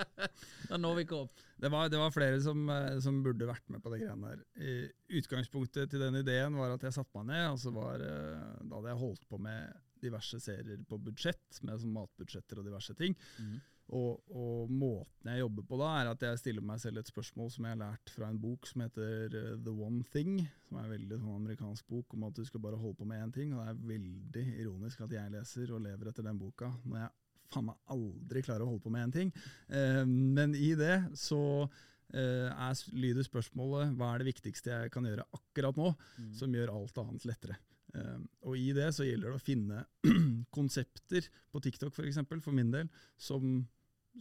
[0.70, 1.42] da når vi ikke opp.
[1.60, 4.44] Det var, det var flere som, eh, som burde vært med på det greiene der.
[4.56, 8.46] I utgangspunktet til den ideen var at jeg satte meg ned, og så var, eh,
[8.62, 12.94] da hadde jeg holdt på med diverse serier på budsjett, med sånn matbudsjetter og diverse
[12.98, 13.16] ting.
[13.40, 13.56] Mm.
[13.94, 17.52] Og, og måten jeg jobber på da, er at jeg stiller meg selv et spørsmål
[17.54, 20.88] som jeg har lært fra en bok som heter eh, The One Thing, som er
[20.88, 23.54] en veldig sånn amerikansk bok om at du skal bare holde på med én ting.
[23.54, 27.14] Og det er veldig ironisk at jeg leser og lever etter den boka når jeg
[27.54, 29.30] faen meg aldri klarer å holde på med én ting.
[29.70, 35.06] Eh, men i det så eh, er, lyder spørsmålet hva er det viktigste jeg kan
[35.06, 35.94] gjøre akkurat nå,
[36.34, 37.60] som gjør alt annet lettere.
[37.96, 39.84] Eh, og i det så gjelder det å finne
[40.56, 43.60] konsepter på TikTok for eksempel, for min del, som,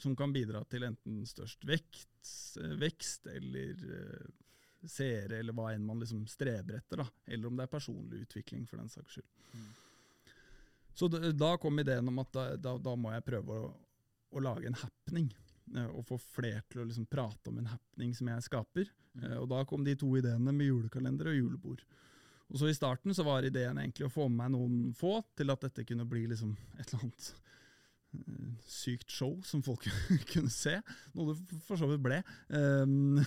[0.02, 2.10] som kan bidra til enten størst vekt,
[2.62, 4.28] eh, vekst eller eh,
[4.86, 7.02] seere, eller hva enn man liksom streber etter.
[7.02, 9.32] da, Eller om det er personlig utvikling, for den saks skyld.
[10.96, 13.72] Så da, da kom ideen om at da, da, da må jeg prøve å,
[14.32, 15.34] å lage en happening.
[15.76, 18.94] eh, Og få flere til å liksom prate om en happening som jeg skaper.
[19.16, 19.26] Mm.
[19.42, 21.84] Og da kom de to ideene med julekalender og julebord.
[22.52, 25.52] Og så I starten så var ideen egentlig å få med meg noen få til
[25.54, 27.30] at dette kunne bli liksom et eller annet
[28.20, 29.88] eh, sykt show som folk
[30.34, 30.78] kunne se.
[31.16, 32.22] Noe det for så vidt ble.
[32.54, 33.18] Um,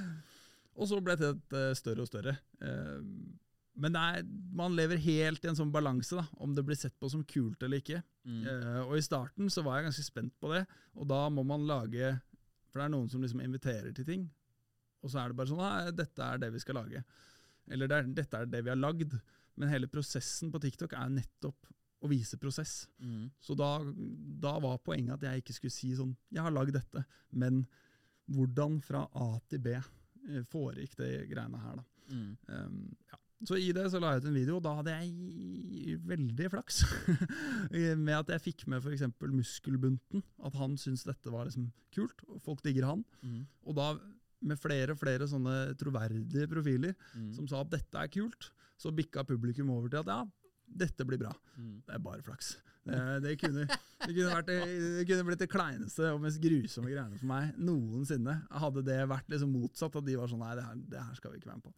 [0.78, 2.36] og så ble det eh, større og større.
[2.60, 3.32] Um,
[3.80, 4.20] men er,
[4.52, 7.62] man lever helt i en sånn balanse, da, om det blir sett på som kult
[7.64, 8.02] eller ikke.
[8.28, 8.44] Mm.
[8.44, 11.64] Uh, og I starten så var jeg ganske spent på det, og da må man
[11.66, 12.12] lage
[12.68, 14.28] For det er noen som liksom inviterer til ting,
[15.02, 17.02] og så er det bare sånn Nei, dette er det vi skal lage.
[17.70, 19.14] Eller det er, dette er det vi har lagd.
[19.60, 21.70] Men hele prosessen på TikTok er nettopp
[22.02, 22.88] å vise prosess.
[22.98, 23.30] Mm.
[23.40, 23.76] Så da,
[24.42, 27.62] da var poenget at jeg ikke skulle si sånn Jeg har lagd dette, men
[28.32, 31.88] hvordan fra A til B eh, foregikk det greiene her, da.
[32.12, 32.30] Mm.
[32.48, 32.80] Um,
[33.12, 33.18] ja.
[33.42, 36.82] Så i det så la jeg ut en video, og da hadde jeg veldig flaks
[38.06, 39.02] med at jeg fikk med f.eks.
[39.32, 40.22] Muskelbunten.
[40.46, 43.02] At han syntes dette var liksom kult, og folk digger han.
[43.22, 43.40] Mm.
[43.66, 43.88] Og da
[44.42, 47.32] med flere og flere sånne troverdige profiler Mm.
[47.36, 50.20] som sa at dette er kult, så bikka publikum over til at ja,
[50.82, 51.32] dette blir bra.
[51.56, 51.82] Mm.
[51.86, 52.56] Det er bare flaks.
[52.82, 57.18] Det, det, kunne, det, kunne vært, det, kunne blitt det kleineste og mest grusomme greiene
[57.20, 58.40] for meg noensinne.
[58.50, 61.30] Hadde det vært liksom motsatt, at de var sånn nei, det her, det her skal
[61.30, 61.74] vi ikke være med på.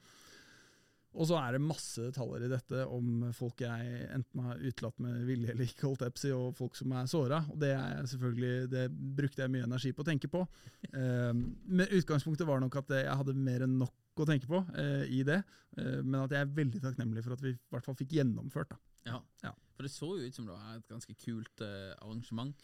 [1.14, 5.20] Og så er det masse detaljer i dette om folk jeg enten har utelatt med
[5.28, 7.42] vilje eller ikke, holdt jeg på å si, og folk som er såra.
[7.54, 10.42] Og det, er selvfølgelig, det brukte jeg mye energi på å tenke på.
[10.90, 15.04] Um, men utgangspunktet var nok at jeg hadde mer enn nok å tenke på eh,
[15.10, 15.40] i det.
[15.78, 18.74] Eh, men at jeg er veldig takknemlig for at vi i hvert fall fikk gjennomført.
[18.74, 18.78] da.
[19.10, 19.20] Ja.
[19.42, 19.52] Ja.
[19.74, 22.54] For det så jo ut som det var et ganske kult eh, arrangement.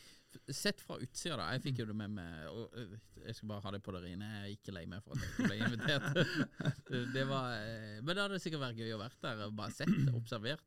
[0.55, 1.49] Sett fra utsida, da.
[1.57, 4.03] Jeg fikk jo det med meg og eh, Jeg skal bare ha det på det
[4.05, 4.29] rene.
[4.35, 6.11] Jeg er ikke lei meg for at jeg ikke ble invitert.
[7.15, 9.97] Det- var, eh, men det hadde sikkert vært gøy å være der og bare sett,
[10.15, 10.63] observert.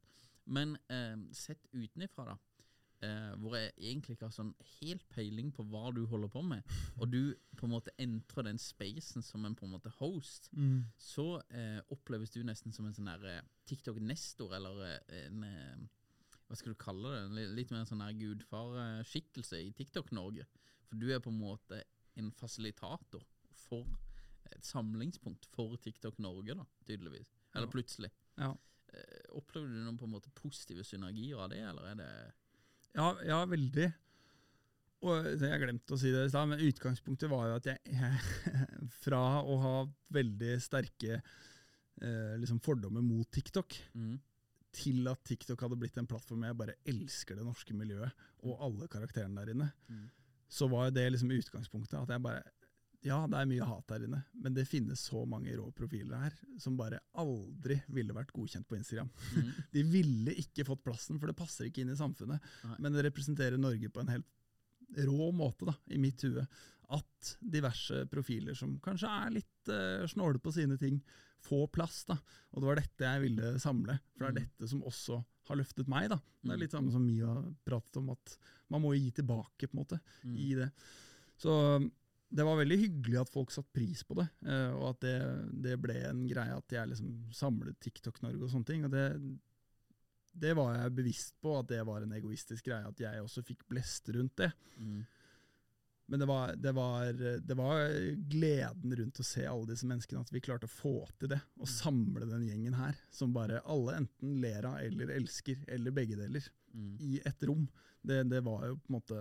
[0.45, 2.37] Men eh, sett utenifra, da.
[3.03, 6.63] Eh, hvor jeg egentlig ikke har sånn helt peiling på hva du holder på med,
[7.03, 10.47] og du på en måte entrer den spacen som en på en måte host,
[11.03, 13.11] så eh, oppleves du nesten som en sånn
[13.67, 14.85] TikTok-nestor, eller
[15.19, 15.43] en
[16.47, 17.21] Hva skal du kalle det?
[17.25, 20.45] En litt mer sånn gudfarskikkelse i TikTok-Norge.
[20.89, 21.81] For du er på en måte
[22.19, 23.23] en fasilitator
[23.65, 23.87] for
[24.53, 27.31] et samlingspunkt for TikTok Norge, da, tydeligvis.
[27.55, 27.71] Eller Ja.
[27.71, 28.11] plutselig.
[28.37, 28.51] Ja.
[28.93, 32.33] Eh, Opplever du noen på en måte positive synergier av det, eller er det
[32.95, 33.93] Ja, ja, veldig.
[35.01, 38.19] Og jeg glemte å si det i stad, men utgangspunktet var jo at jeg, jeg
[39.03, 39.73] fra å ha
[40.13, 41.17] veldig sterke
[42.01, 44.19] eh, liksom fordommer mot TikTok, Mm.
[44.73, 48.11] Til at TikTok hadde blitt en plattform jeg bare elsker det norske miljøet
[48.43, 50.09] og alle karakterene der inne, Mm.
[50.49, 52.01] så var det liksom utgangspunktet.
[52.01, 52.43] At jeg bare
[53.03, 56.33] Ja, det er mye hat der inne, men det finnes så mange rå profiler her
[56.57, 59.09] som bare aldri ville vært godkjent på Instagram.
[59.35, 59.49] Mm.
[59.73, 62.39] De ville ikke fått plassen, for det passer ikke inn i samfunnet.
[62.63, 62.77] Nei.
[62.79, 64.29] Men det representerer Norge på en helt
[65.03, 66.45] rå måte, da, i mitt hue.
[66.95, 71.01] At diverse profiler som kanskje er litt uh, snåle på sine ting,
[71.43, 72.03] får plass.
[72.09, 72.17] da.
[72.53, 75.89] Og det var dette jeg ville samle, for det er dette som også har løftet
[75.91, 76.09] meg.
[76.13, 76.19] da.
[76.43, 77.35] Det er litt samme som Mia
[77.67, 78.37] pratet om, at
[78.71, 80.69] man må gi tilbake på en måte i det.
[81.39, 81.89] Så um,
[82.33, 85.17] det var veldig hyggelig at folk satte pris på det, eh, og at det,
[85.67, 88.85] det ble en greie at jeg liksom samlet TikTok-Norge og sånne ting.
[88.87, 89.03] og det,
[90.33, 93.67] det var jeg bevisst på, at det var en egoistisk greie, at jeg også fikk
[93.69, 94.49] blest rundt det.
[94.81, 95.03] Mm.
[96.11, 97.13] Men det var, det, var,
[97.47, 97.93] det var
[98.29, 101.39] gleden rundt å se alle disse menneskene, at vi klarte å få til det.
[101.63, 106.19] Og samle den gjengen her, som bare alle enten ler av eller elsker, eller begge
[106.19, 106.97] deler, Mm.
[106.99, 107.67] i ett rom.
[108.01, 109.17] Det, det var jo på en måte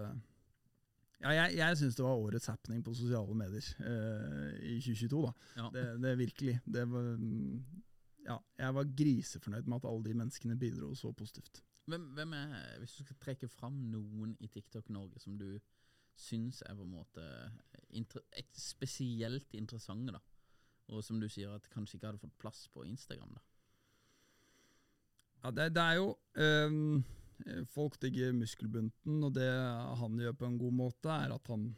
[1.21, 5.21] ja, Jeg, jeg syns det var årets happening på sosiale medier eh, i 2022.
[5.27, 5.33] da.
[5.61, 5.67] Ja.
[6.01, 6.55] Det, virkelig.
[6.65, 7.83] Det var, mm,
[8.27, 11.61] ja, jeg var grisefornøyd med at alle de menneskene bidro så positivt.
[11.93, 15.61] Hvem, hvem er, Hvis du skal trekke fram noen i TikTok Norge som du
[16.19, 17.25] syns er på en måte
[17.97, 18.25] inter,
[18.57, 20.21] spesielt interessante, da,
[20.93, 23.45] og som du sier at kanskje ikke hadde fått plass på Instagram, da.
[25.43, 27.03] Ja, det, det er jo øhm,
[27.73, 29.49] Folk digger muskelbunten, og det
[29.99, 31.73] han gjør på en god måte, er at han,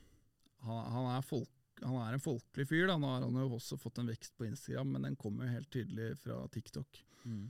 [0.66, 1.48] han, han, er, folk,
[1.80, 2.84] han er en folkelig fyr.
[2.90, 2.98] Da.
[3.00, 5.70] Nå har han jo også fått en vekst på Instagram, men den kommer jo helt
[5.72, 7.00] tydelig fra TikTok.
[7.24, 7.46] Mm.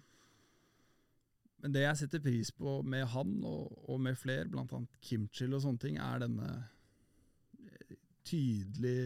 [1.64, 5.56] Men det jeg setter pris på med han og, og med flere, blant annet Kimchill
[5.56, 6.73] og sånne ting, er denne eh,
[8.24, 8.96] tydelig,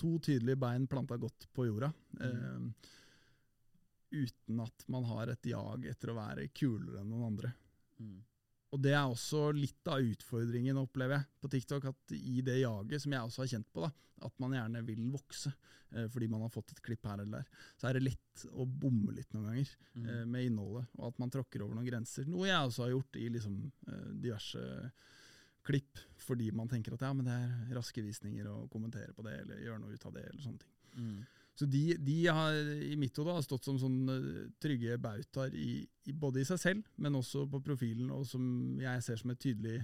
[0.00, 1.92] to tydelige bein planta godt på jorda.
[2.20, 2.88] Eh,
[4.10, 7.52] uten at man har et jag etter å være kulere enn noen andre.
[8.00, 8.18] Mm.
[8.70, 11.88] Og det er også litt av utfordringen, opplever jeg, på TikTok.
[11.90, 13.90] At i det jaget, som jeg også har kjent på, da,
[14.26, 17.64] at man gjerne vil vokse eh, fordi man har fått et klipp her eller der,
[17.80, 21.32] så er det lett å bomme litt noen ganger eh, med innholdet, og at man
[21.34, 22.28] tråkker over noen grenser.
[22.30, 23.58] Noe jeg også har gjort i liksom,
[23.88, 24.64] eh, diverse
[25.66, 29.36] klipp, fordi man tenker at ja, men det er raske visninger å kommentere på det,
[29.42, 30.74] eller gjøre noe ut av det, eller sånne ting.
[30.96, 31.20] Mm.
[31.60, 32.56] Så de, de har
[32.86, 34.16] i mitt hode har stått som sånne
[34.62, 38.44] trygge bautaer i, i, både i seg selv, men også på profilen, og som
[38.80, 39.80] jeg ser som et tydelig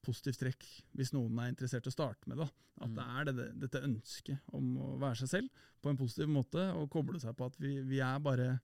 [0.00, 0.64] positivt trekk
[0.96, 2.48] hvis noen er interessert i å starte med Da.
[2.80, 6.62] At det er det, dette ønsket om å være seg selv på en positiv måte,
[6.72, 8.54] og koble seg på at vi, vi er bare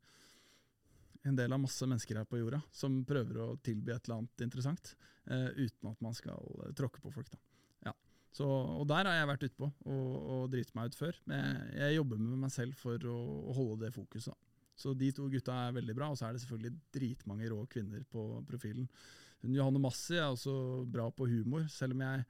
[1.26, 4.46] en del av masse mennesker her på jorda som prøver å tilby et eller annet
[4.46, 4.94] interessant,
[5.26, 7.30] eh, uten at man skal eh, tråkke på folk.
[7.32, 7.40] da.
[7.88, 7.94] Ja.
[8.34, 11.20] Så, og der har jeg vært utpå og, og driti meg ut før.
[11.30, 14.32] Men jeg, jeg jobber med meg selv for å, å holde det fokuset.
[14.32, 14.42] da.
[14.76, 18.02] Så de to gutta er veldig bra, og så er det selvfølgelig dritmange rå kvinner
[18.12, 18.90] på profilen.
[19.40, 22.26] Hun Johanne Massi er også bra på humor, selv om jeg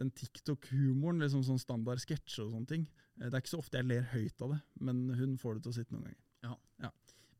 [0.00, 2.86] den TikTok-humoren, liksom sånn standard sketsj og sånne ting,
[3.20, 5.66] eh, det er ikke så ofte jeg ler høyt av det, men hun får det
[5.66, 6.22] til å sitte noen ganger.
[6.48, 6.56] Ja.
[6.86, 6.90] Ja.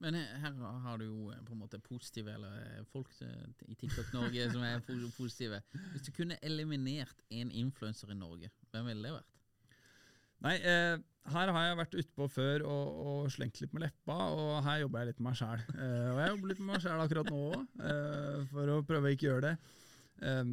[0.04, 3.76] Men her har du jo eh, på en måte positive eller eh, folk eh, i
[3.80, 4.82] TikTok Norge som er
[5.16, 5.62] positive.
[5.94, 9.30] Hvis du kunne eliminert en influenser i Norge, hvem ville det vært?
[10.44, 10.98] Nei, eh,
[11.32, 15.00] her har jeg vært utpå før og, og slengt litt med leppa, og her jobber
[15.00, 15.62] jeg litt med meg sjæl.
[15.72, 19.08] Eh, og jeg jobber litt med meg sjæl akkurat nå òg, eh, for å prøve
[19.08, 19.54] å ikke gjøre det.
[20.20, 20.52] Um,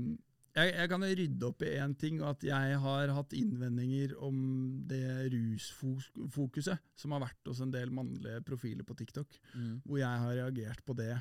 [0.55, 4.37] jeg, jeg kan rydde opp i én ting, at jeg har hatt innvendinger om
[4.89, 9.37] det rusfokuset som har vært hos en del mannlige profiler på TikTok,
[9.85, 11.13] hvor jeg har reagert på det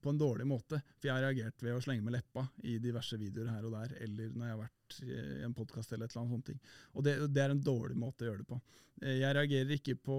[0.00, 0.78] på en dårlig måte.
[0.96, 3.96] For jeg har reagert ved å slenge med leppa i diverse videoer her og der,
[4.06, 6.46] eller når jeg har vært i en podkast eller et eller annet sånt.
[6.46, 6.60] ting.
[6.96, 8.60] Og det, det er en dårlig måte å gjøre det på.
[9.02, 10.16] Eh, Jeg reagerer ikke på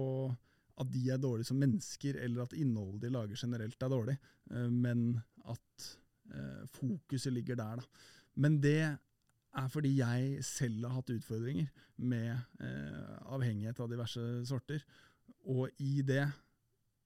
[0.82, 4.16] at de er dårlige som mennesker, eller at innholdet de lager generelt er dårlig,
[4.54, 5.02] eh, men
[5.50, 5.88] at
[6.78, 8.08] fokuset ligger der, da.
[8.40, 8.80] Men det
[9.52, 11.68] er fordi jeg selv har hatt utfordringer
[12.00, 14.84] med eh, avhengighet av diverse sorter,
[15.52, 16.24] og i det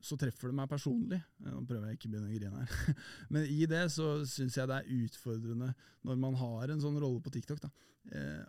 [0.07, 1.19] så treffer det meg personlig.
[1.43, 2.99] Eh, Nå prøver jeg ikke å begynne å grine her.
[3.35, 5.73] Men i det så syns jeg det er utfordrende
[6.07, 7.73] når man har en sånn rolle på TikTok, da,
[8.13, 8.45] eh,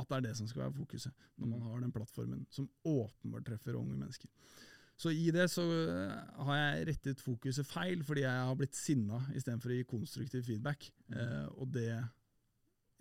[0.00, 1.24] at det er det som skal være fokuset.
[1.36, 4.30] Når man har den plattformen som åpenbart treffer unge mennesker.
[5.02, 9.18] Så i det så eh, har jeg rettet fokuset feil, fordi jeg har blitt sinna
[9.34, 10.86] istedenfor å gi konstruktiv feedback.
[11.10, 11.88] Eh, og det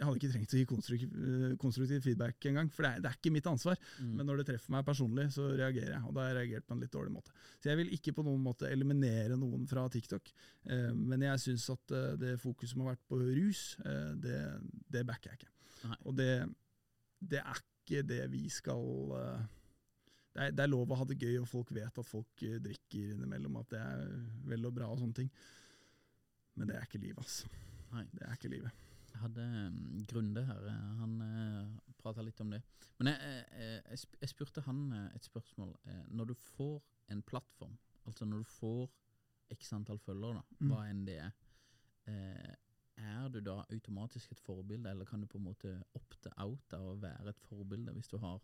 [0.02, 3.10] jeg hadde ikke trengt å gi konstruktiv, eh, konstruktiv feedback engang, for det er, det
[3.12, 3.78] er ikke mitt ansvar.
[4.02, 6.74] Men når det treffer meg personlig, så reagerer jeg, og da har jeg reagert på
[6.74, 7.36] en litt dårlig måte.
[7.62, 10.34] Så jeg vil ikke på noen måte eliminere noen fra TikTok,
[10.74, 14.40] eh, men jeg syns at eh, det fokuset som har vært på rus, eh, det,
[14.90, 15.54] det backer jeg ikke.
[15.86, 16.00] Nei.
[16.10, 16.32] Og det,
[17.22, 18.82] det er ikke det vi skal
[20.32, 22.60] det er, det er lov å ha det gøy, og folk vet at folk eh,
[22.64, 24.06] drikker innimellom, at det er
[24.48, 25.32] vel og bra og sånne ting.
[26.56, 27.52] Men det er ikke livet, altså.
[27.92, 28.06] Nei.
[28.16, 28.88] Det er ikke livet.
[29.12, 32.62] Jeg hadde um, Grunde her, eh, han uh, prata litt om det.
[33.02, 35.76] Men jeg, jeg, jeg, spurte han eh, et spørsmål.
[35.90, 36.80] Eh, når du får
[37.12, 38.90] en plattform, altså når du får
[39.52, 41.36] x antall følgere, da, hva enn det er,
[42.08, 42.54] eh,
[43.02, 46.88] er du da automatisk et forbilde, eller kan du på en måte opte out av
[46.94, 48.40] å være et forbilde hvis du har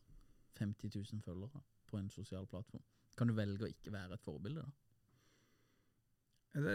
[0.58, 2.84] 50 000 følgere på en sosial plattform?
[3.18, 4.74] Kan du velge å ikke være et forbilde, da?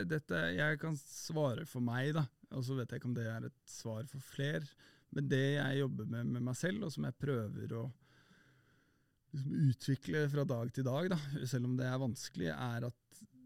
[0.06, 2.22] Dette, jeg kan svare for meg, da,
[2.54, 4.66] og så vet jeg ikke om det er et svar for flere.
[5.12, 7.86] Men det jeg jobber med med meg selv, og som jeg prøver å
[9.32, 12.98] liksom utvikle fra dag til dag, da, selv om det er vanskelig, er at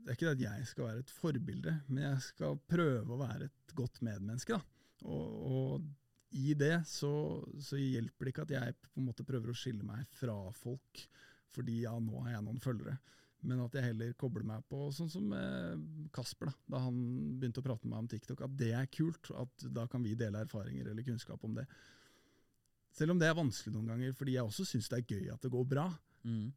[0.07, 3.19] det er ikke det at jeg skal være et forbilde, men jeg skal prøve å
[3.19, 4.55] være et godt medmenneske.
[4.55, 4.61] Da.
[5.11, 7.11] Og, og i det så,
[7.63, 11.03] så hjelper det ikke at jeg på en måte prøver å skille meg fra folk
[11.55, 12.97] fordi ja, nå har jeg noen følgere.
[13.47, 15.77] Men at jeg heller kobler meg på, sånn som eh,
[16.15, 16.97] Kasper, da, da han
[17.39, 19.31] begynte å prate med meg om TikTok, at det er kult.
[19.37, 21.67] At da kan vi dele erfaringer eller kunnskap om det.
[22.97, 25.45] Selv om det er vanskelig noen ganger, fordi jeg også syns det er gøy at
[25.45, 25.87] det går bra.
[26.27, 26.49] Mm.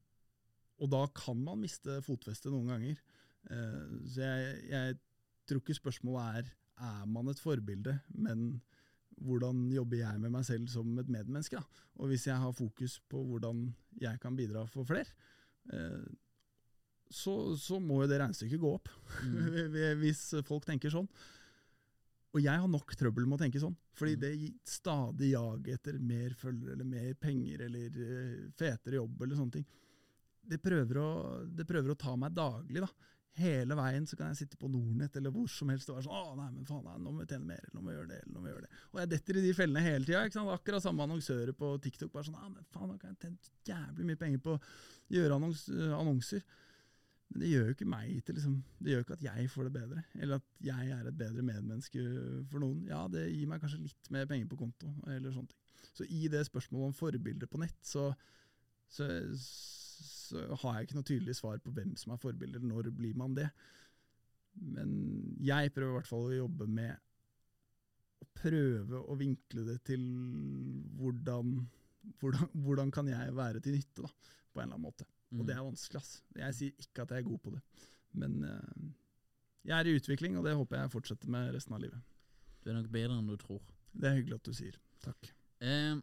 [0.79, 3.03] Og da kan man miste fotfestet noen ganger.
[3.51, 4.97] Eh, så jeg, jeg
[5.49, 8.61] tror ikke spørsmålet er er man et forbilde, men
[9.25, 11.59] hvordan jobber jeg med meg selv som et medmenneske?
[11.59, 11.85] Da?
[11.99, 13.67] Og hvis jeg har fokus på hvordan
[14.01, 15.09] jeg kan bidra for flere,
[15.73, 16.07] eh,
[17.09, 18.89] så, så må jo det regnestykket gå opp.
[20.03, 21.09] hvis folk tenker sånn.
[22.29, 24.33] Og jeg har nok trøbbel med å tenke sånn, fordi det
[24.69, 29.65] stadig jaget etter mer følgere eller mer penger eller eh, fetere jobb eller sånne ting.
[30.49, 31.09] Det prøver, å,
[31.49, 32.83] det prøver å ta meg daglig.
[32.85, 32.89] da.
[33.37, 36.15] Hele veien så kan jeg sitte på Nordnett eller hvor som helst og være sånn
[36.17, 38.09] Å, nei, men faen, nei, nå må vi tjene mer, eller nå må vi gjøre
[38.09, 38.79] det, eller nå må vi gjøre det.
[38.89, 40.45] Og jeg detter i de fellene hele tida.
[40.55, 42.11] Akkurat samme annonsører på TikTok.
[42.15, 44.63] bare sånn, ah, men faen, nå kan jeg tjene jævlig mye penger på å
[45.15, 45.67] gjøre annons
[45.99, 46.43] annonser.
[47.29, 49.73] Men det gjør jo ikke meg til liksom, Det gjør ikke at jeg får det
[49.75, 52.05] bedre, eller at jeg er et bedre medmenneske
[52.49, 52.81] for noen.
[52.89, 55.65] Ja, det gir meg kanskje litt mer penger på konto, eller sånne ting.
[55.93, 58.09] Så i det spørsmålet om forbilder på nett, så,
[58.89, 59.05] så,
[59.99, 63.35] så har jeg ikke noe tydelig svar på hvem som er forbilder, når blir man
[63.37, 63.49] det.
[64.59, 64.89] Men
[65.43, 66.95] jeg prøver i hvert fall å jobbe med
[68.19, 70.03] å prøve å vinkle det til
[70.99, 71.53] hvordan,
[72.19, 75.07] hvordan, hvordan kan jeg være til nytte, da, på en eller annen måte.
[75.37, 76.01] Og det er vanskelig.
[76.01, 76.23] ass.
[76.35, 77.61] Jeg sier ikke at jeg er god på det,
[78.17, 78.87] men uh,
[79.67, 82.01] jeg er i utvikling, og det håper jeg fortsetter med resten av livet.
[82.63, 83.61] Du er nok bedre enn du tror.
[83.93, 84.77] Det er hyggelig at du sier.
[85.03, 85.29] Takk.
[85.63, 85.99] Eh,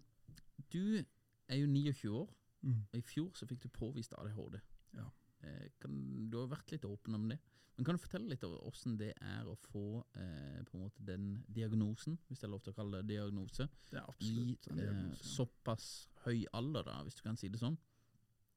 [0.73, 2.31] du er jo 29 år,
[2.67, 2.81] Mm.
[2.91, 4.59] og i fjor så fikk du påvist ADHD.
[4.99, 5.07] Ja.
[5.47, 5.95] Eh, kan,
[6.31, 7.39] du har vært litt åpen om det,
[7.77, 11.05] men kan du fortelle litt om hvordan det er å få eh, på en måte
[11.05, 15.21] den diagnosen, hvis det er lov til å kalle det diagnose, Det i eh, diagnose,
[15.21, 15.33] ja.
[15.35, 15.89] såpass
[16.25, 17.77] høy alder, da, hvis du kan si det sånn?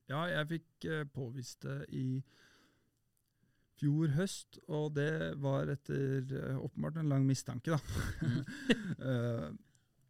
[0.09, 2.21] Ja, jeg fikk eh, påvist det i
[3.79, 7.79] fjor høst, og det var etter eh, åpenbart en lang mistanke, da.
[8.99, 9.49] Eh,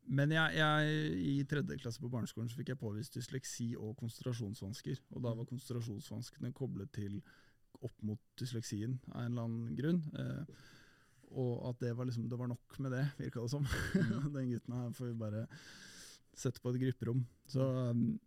[0.09, 5.03] Men jeg, jeg, i tredje klasse på barneskolen så fikk jeg påvist dysleksi og konsentrasjonsvansker.
[5.13, 7.19] Og da var konsentrasjonsvanskene koblet til
[7.85, 10.01] opp mot dysleksien av en eller annen grunn.
[10.17, 10.63] Eh,
[11.39, 13.67] og at det var, liksom, det var nok med det, virka det som.
[14.35, 15.45] Den gutten her får vi bare
[16.39, 17.21] sette på et grupperom.
[17.49, 18.17] Så um,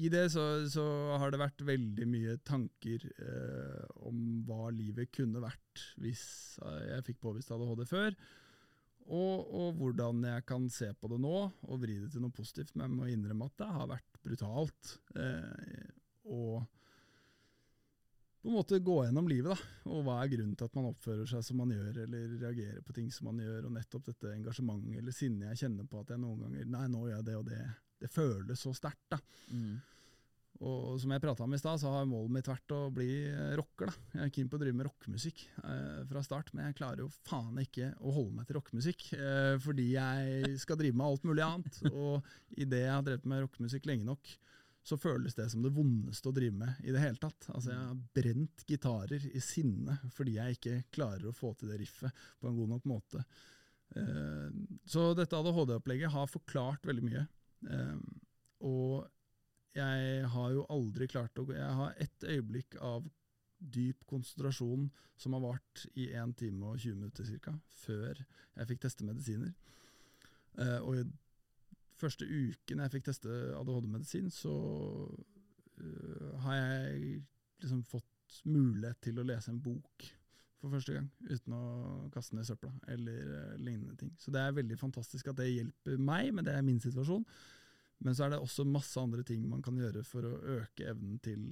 [0.00, 0.84] i det så, så
[1.20, 6.22] har det vært veldig mye tanker eh, om hva livet kunne vært hvis
[6.62, 8.14] eh, jeg fikk påvist ADHD før.
[9.10, 12.76] Og, og hvordan jeg kan se på det nå og vri det til noe positivt.
[12.76, 14.92] Men jeg må innrømme at det har vært brutalt.
[15.18, 15.88] Eh,
[16.30, 16.60] og
[18.40, 19.90] på en måte gå gjennom livet, da.
[19.92, 22.94] Og hva er grunnen til at man oppfører seg som man gjør, eller reagerer på
[22.96, 26.22] ting som man gjør, og nettopp dette engasjementet eller sinnet jeg kjenner på at jeg
[26.22, 27.62] noen ganger Nei, nå gjør jeg det og det.
[28.00, 29.18] Det føles så sterkt, da.
[29.52, 29.74] Mm.
[30.60, 33.54] Og som jeg prata om i stad, så har målet mitt vært å bli eh,
[33.56, 33.88] rocker.
[33.88, 34.08] da.
[34.18, 37.08] Jeg er keen på å drive med rockemusikk eh, fra start, men jeg klarer jo
[37.24, 39.06] faen ikke å holde meg til rockemusikk.
[39.16, 41.80] Eh, fordi jeg skal drive med alt mulig annet.
[41.94, 44.34] Og idet jeg har drevet med rockemusikk lenge nok,
[44.84, 47.48] så føles det som det vondeste å drive med i det hele tatt.
[47.52, 51.80] Altså Jeg har brent gitarer i sinne fordi jeg ikke klarer å få til det
[51.82, 53.24] riffet på en god nok måte.
[53.96, 54.50] Eh,
[54.88, 57.24] så dette ADHD-opplegget har forklart veldig mye.
[57.68, 57.96] Eh,
[58.68, 59.08] og
[59.76, 63.06] jeg har jo aldri klart å gå Jeg har ett øyeblikk av
[63.60, 64.88] dyp konsentrasjon
[65.20, 69.52] som har vart i 1 time og 20 minutter ca., før jeg fikk teste medisiner.
[70.56, 71.04] Uh, og i
[72.00, 74.54] første uken jeg fikk teste ADHD-medisin, så
[75.10, 77.20] uh, har jeg
[77.60, 80.08] liksom fått mulighet til å lese en bok
[80.60, 81.64] for første gang, uten å
[82.12, 84.12] kaste den i søpla eller uh, lignende ting.
[84.20, 87.24] Så det er veldig fantastisk at det hjelper meg, men det er min situasjon.
[88.04, 91.18] Men så er det også masse andre ting man kan gjøre for å øke evnen
[91.24, 91.50] til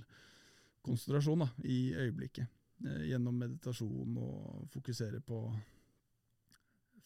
[0.84, 2.48] konsentrasjon da, i øyeblikket.
[2.86, 5.42] Eh, gjennom meditasjon og fokusere på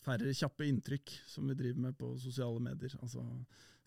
[0.03, 2.95] færre kjappe inntrykk, som vi driver med på sosiale medier.
[3.03, 3.22] Altså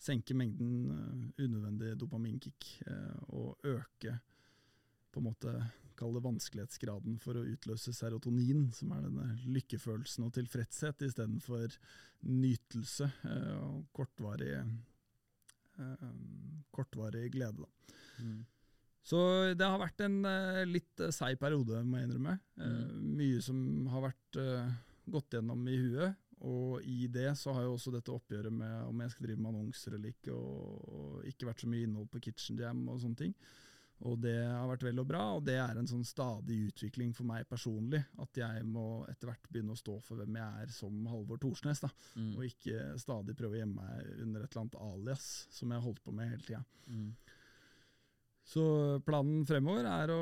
[0.00, 4.18] senke mengden uh, unødvendig dopaminkick uh, og øke
[5.12, 5.56] på en måte
[5.96, 11.72] Kall det vanskelighetsgraden for å utløse serotonin, som er denne lykkefølelsen og tilfredshet, istedenfor
[12.28, 13.08] nytelse
[13.62, 14.58] og kortvarig,
[16.74, 17.64] kortvarig glede.
[17.64, 17.96] Da.
[18.24, 18.44] Mm.
[19.06, 19.18] Så
[19.54, 20.16] det har vært en
[20.66, 22.38] litt seig periode, må jeg innrømme.
[22.58, 23.10] Mm.
[23.20, 23.58] Mye som
[23.92, 24.38] har vært
[25.06, 26.16] gått gjennom i huet.
[26.44, 29.54] Og i det så har jo også dette oppgjøret med om jeg skal drive med
[29.54, 33.20] annonser eller ikke, og, og ikke vært så mye innhold på Kitchen Jam og sånne
[33.22, 33.32] ting.
[34.04, 37.24] Og det har vært vel og bra, og det er en sånn stadig utvikling for
[37.28, 38.02] meg personlig.
[38.20, 41.80] At jeg må etter hvert begynne å stå for hvem jeg er som Halvor Thorsnes,
[41.80, 41.90] da.
[42.18, 42.34] Mm.
[42.34, 45.86] Og ikke stadig prøve å gjemme meg under et eller annet alias som jeg har
[45.86, 46.62] holdt på med hele tida.
[46.92, 47.08] Mm.
[48.46, 48.66] Så
[49.06, 50.20] planen fremover er å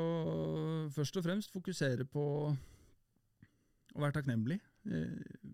[0.95, 4.57] først og fremst fokusere på å være takknemlig.
[4.87, 5.51] Eh,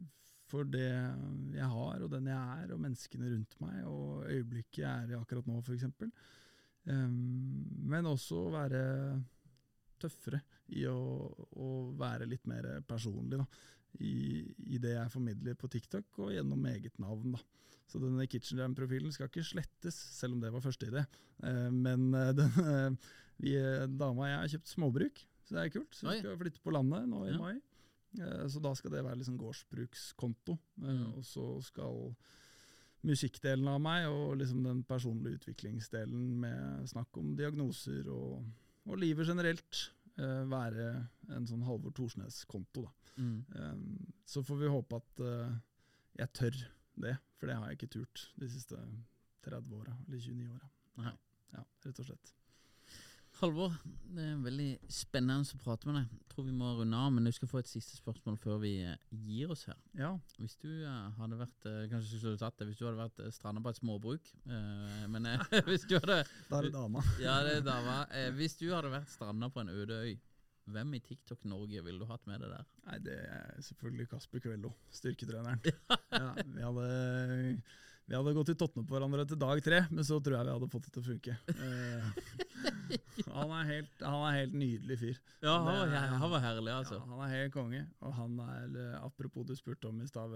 [0.51, 4.91] for det jeg har, og den jeg er, og menneskene rundt meg, og øyeblikket jeg
[4.91, 5.87] er i akkurat nå, f.eks.
[6.89, 8.81] Um, men også være
[10.01, 10.41] tøffere
[10.73, 10.97] i å,
[11.61, 11.67] å,
[11.99, 13.45] være litt mer personlig da,
[14.01, 17.35] i, i, det jeg formidler på TikTok, og gjennom eget navn.
[17.35, 17.41] da.
[17.91, 21.03] Så denne Kitchen Jam-profilen skal ikke slettes, selv om det var første idé.
[21.43, 23.11] Uh, men uh, den, uh,
[23.41, 23.57] vi,
[23.97, 25.93] dama og jeg har kjøpt småbruk, så det er kult.
[25.97, 27.55] Så vi skal flytte på landet nå i mai.
[28.19, 30.57] Eh, så da skal det være liksom gårdsbrukskonto.
[30.81, 31.05] Eh, mm.
[31.17, 32.11] Og så skal
[33.07, 38.43] musikkdelen av meg og liksom den personlige utviklingsdelen med snakk om diagnoser og,
[38.85, 39.87] og livet generelt
[40.19, 40.89] Uh, være
[41.31, 42.83] en sånn Halvor Thorsnes-konto.
[43.15, 43.37] Mm.
[43.55, 45.53] Um, så får vi håpe at uh,
[46.19, 46.57] jeg tør
[47.05, 48.77] det, for det har jeg ikke turt de siste
[49.47, 50.69] 30 åra, eller 29 åra.
[51.55, 52.33] Ja, rett og slett.
[53.41, 53.71] Halvor,
[54.13, 56.09] det er veldig spennende å prate med deg.
[56.13, 58.75] Jeg tror vi må runde av, men du skal få et siste spørsmål før vi
[58.85, 59.79] eh, gir oss her.
[59.97, 60.11] Ja.
[60.37, 63.33] Hvis du uh, hadde vært uh, Kanskje skulle du tatt det hvis du hadde vært
[63.33, 64.29] stranda på et småbruk.
[65.09, 65.25] Men
[65.71, 66.19] hvis du hadde
[66.51, 67.01] Da er det dama.
[67.25, 67.97] ja, det er dama.
[68.37, 70.13] hvis du hadde vært stranda på en øde øy,
[70.77, 72.67] hvem i TikTok Norge ville du hatt med deg der?
[72.91, 75.65] Nei, Det er selvfølgelig Kasper Kvello, styrketreneren.
[76.13, 76.91] ja, vi hadde
[78.05, 80.55] vi hadde gått i tottene på hverandre til dag tre, men så tror jeg vi
[80.57, 81.35] hadde fått det til å funke.
[83.31, 85.17] Han, er helt, han, er helt, nydelig fyr.
[85.43, 86.99] Ja, han var, han, han var herlig, altså.
[86.99, 87.81] Ja, han er helt konge.
[88.01, 90.35] Og han er, apropos du spurte om i stad,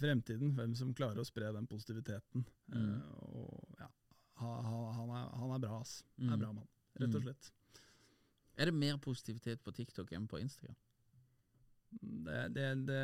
[0.00, 2.46] fremtiden, hvem som klarer å spre den positiviteten.
[2.72, 2.86] Mm.
[2.86, 3.88] Uh, og ja,
[4.42, 6.00] han, er, han er bra, ass.
[6.18, 6.44] Han er mm.
[6.44, 6.70] bra mann,
[7.00, 7.26] rett og mm.
[7.28, 7.52] slett.
[8.60, 10.76] Er det mer positivitet på TikTok enn på Instagram?
[12.00, 13.00] Det, det, det,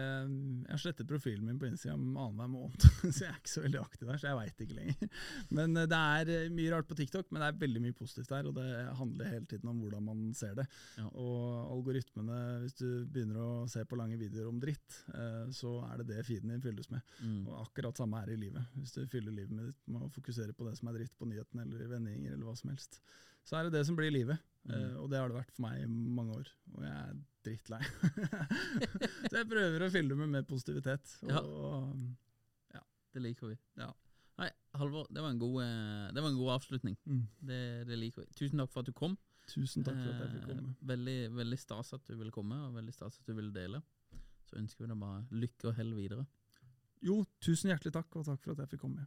[0.68, 2.84] jeg slettet profilen min på Instagram annenhver måned,
[3.14, 4.20] så jeg er ikke så veldig aktiv der.
[4.20, 5.10] Så jeg veit ikke lenger.
[5.58, 8.32] Men eh, det er eh, mye rart på TikTok, men det er veldig mye positivt
[8.32, 8.48] der.
[8.48, 8.66] Og det
[9.00, 10.66] handler hele tiden om hvordan man ser det.
[10.98, 11.06] Ja.
[11.10, 16.02] Og algoritmene, hvis du begynner å se på lange videoer om dritt, eh, så er
[16.02, 17.16] det det feeden din fylles med.
[17.20, 17.40] Mm.
[17.46, 18.76] Og akkurat samme er i livet.
[18.78, 21.28] Hvis du fyller livet med ditt med å fokusere på det som er dritt på
[21.28, 23.02] nyhetene eller vendinger eller hva som helst,
[23.48, 24.40] så er det det som blir livet.
[24.68, 24.98] Mm.
[25.00, 26.48] og det har det vært for meg i mange år.
[26.74, 27.12] Og jeg
[27.48, 27.80] drittlei.
[29.30, 31.16] så jeg prøver å fylle det med mer positivitet.
[31.24, 31.42] Og, ja.
[32.78, 32.84] ja.
[33.14, 33.58] Det liker vi.
[33.80, 33.90] Ja.
[34.38, 35.56] Nei, Halvor, det var en god,
[36.14, 36.94] det var en god avslutning.
[37.08, 37.22] Mm.
[37.50, 38.30] Det, det, liker vi.
[38.38, 39.18] Tusen takk for at du kom.
[39.48, 40.74] Tusen takk for at jeg fikk komme.
[40.74, 43.80] Eh, veldig, veldig stas at du ville komme, og veldig stas at du ville dele.
[44.46, 46.26] Så ønsker vi deg bare lykke og hell videre.
[47.04, 49.06] Jo, tusen hjertelig takk, og takk for at jeg fikk komme.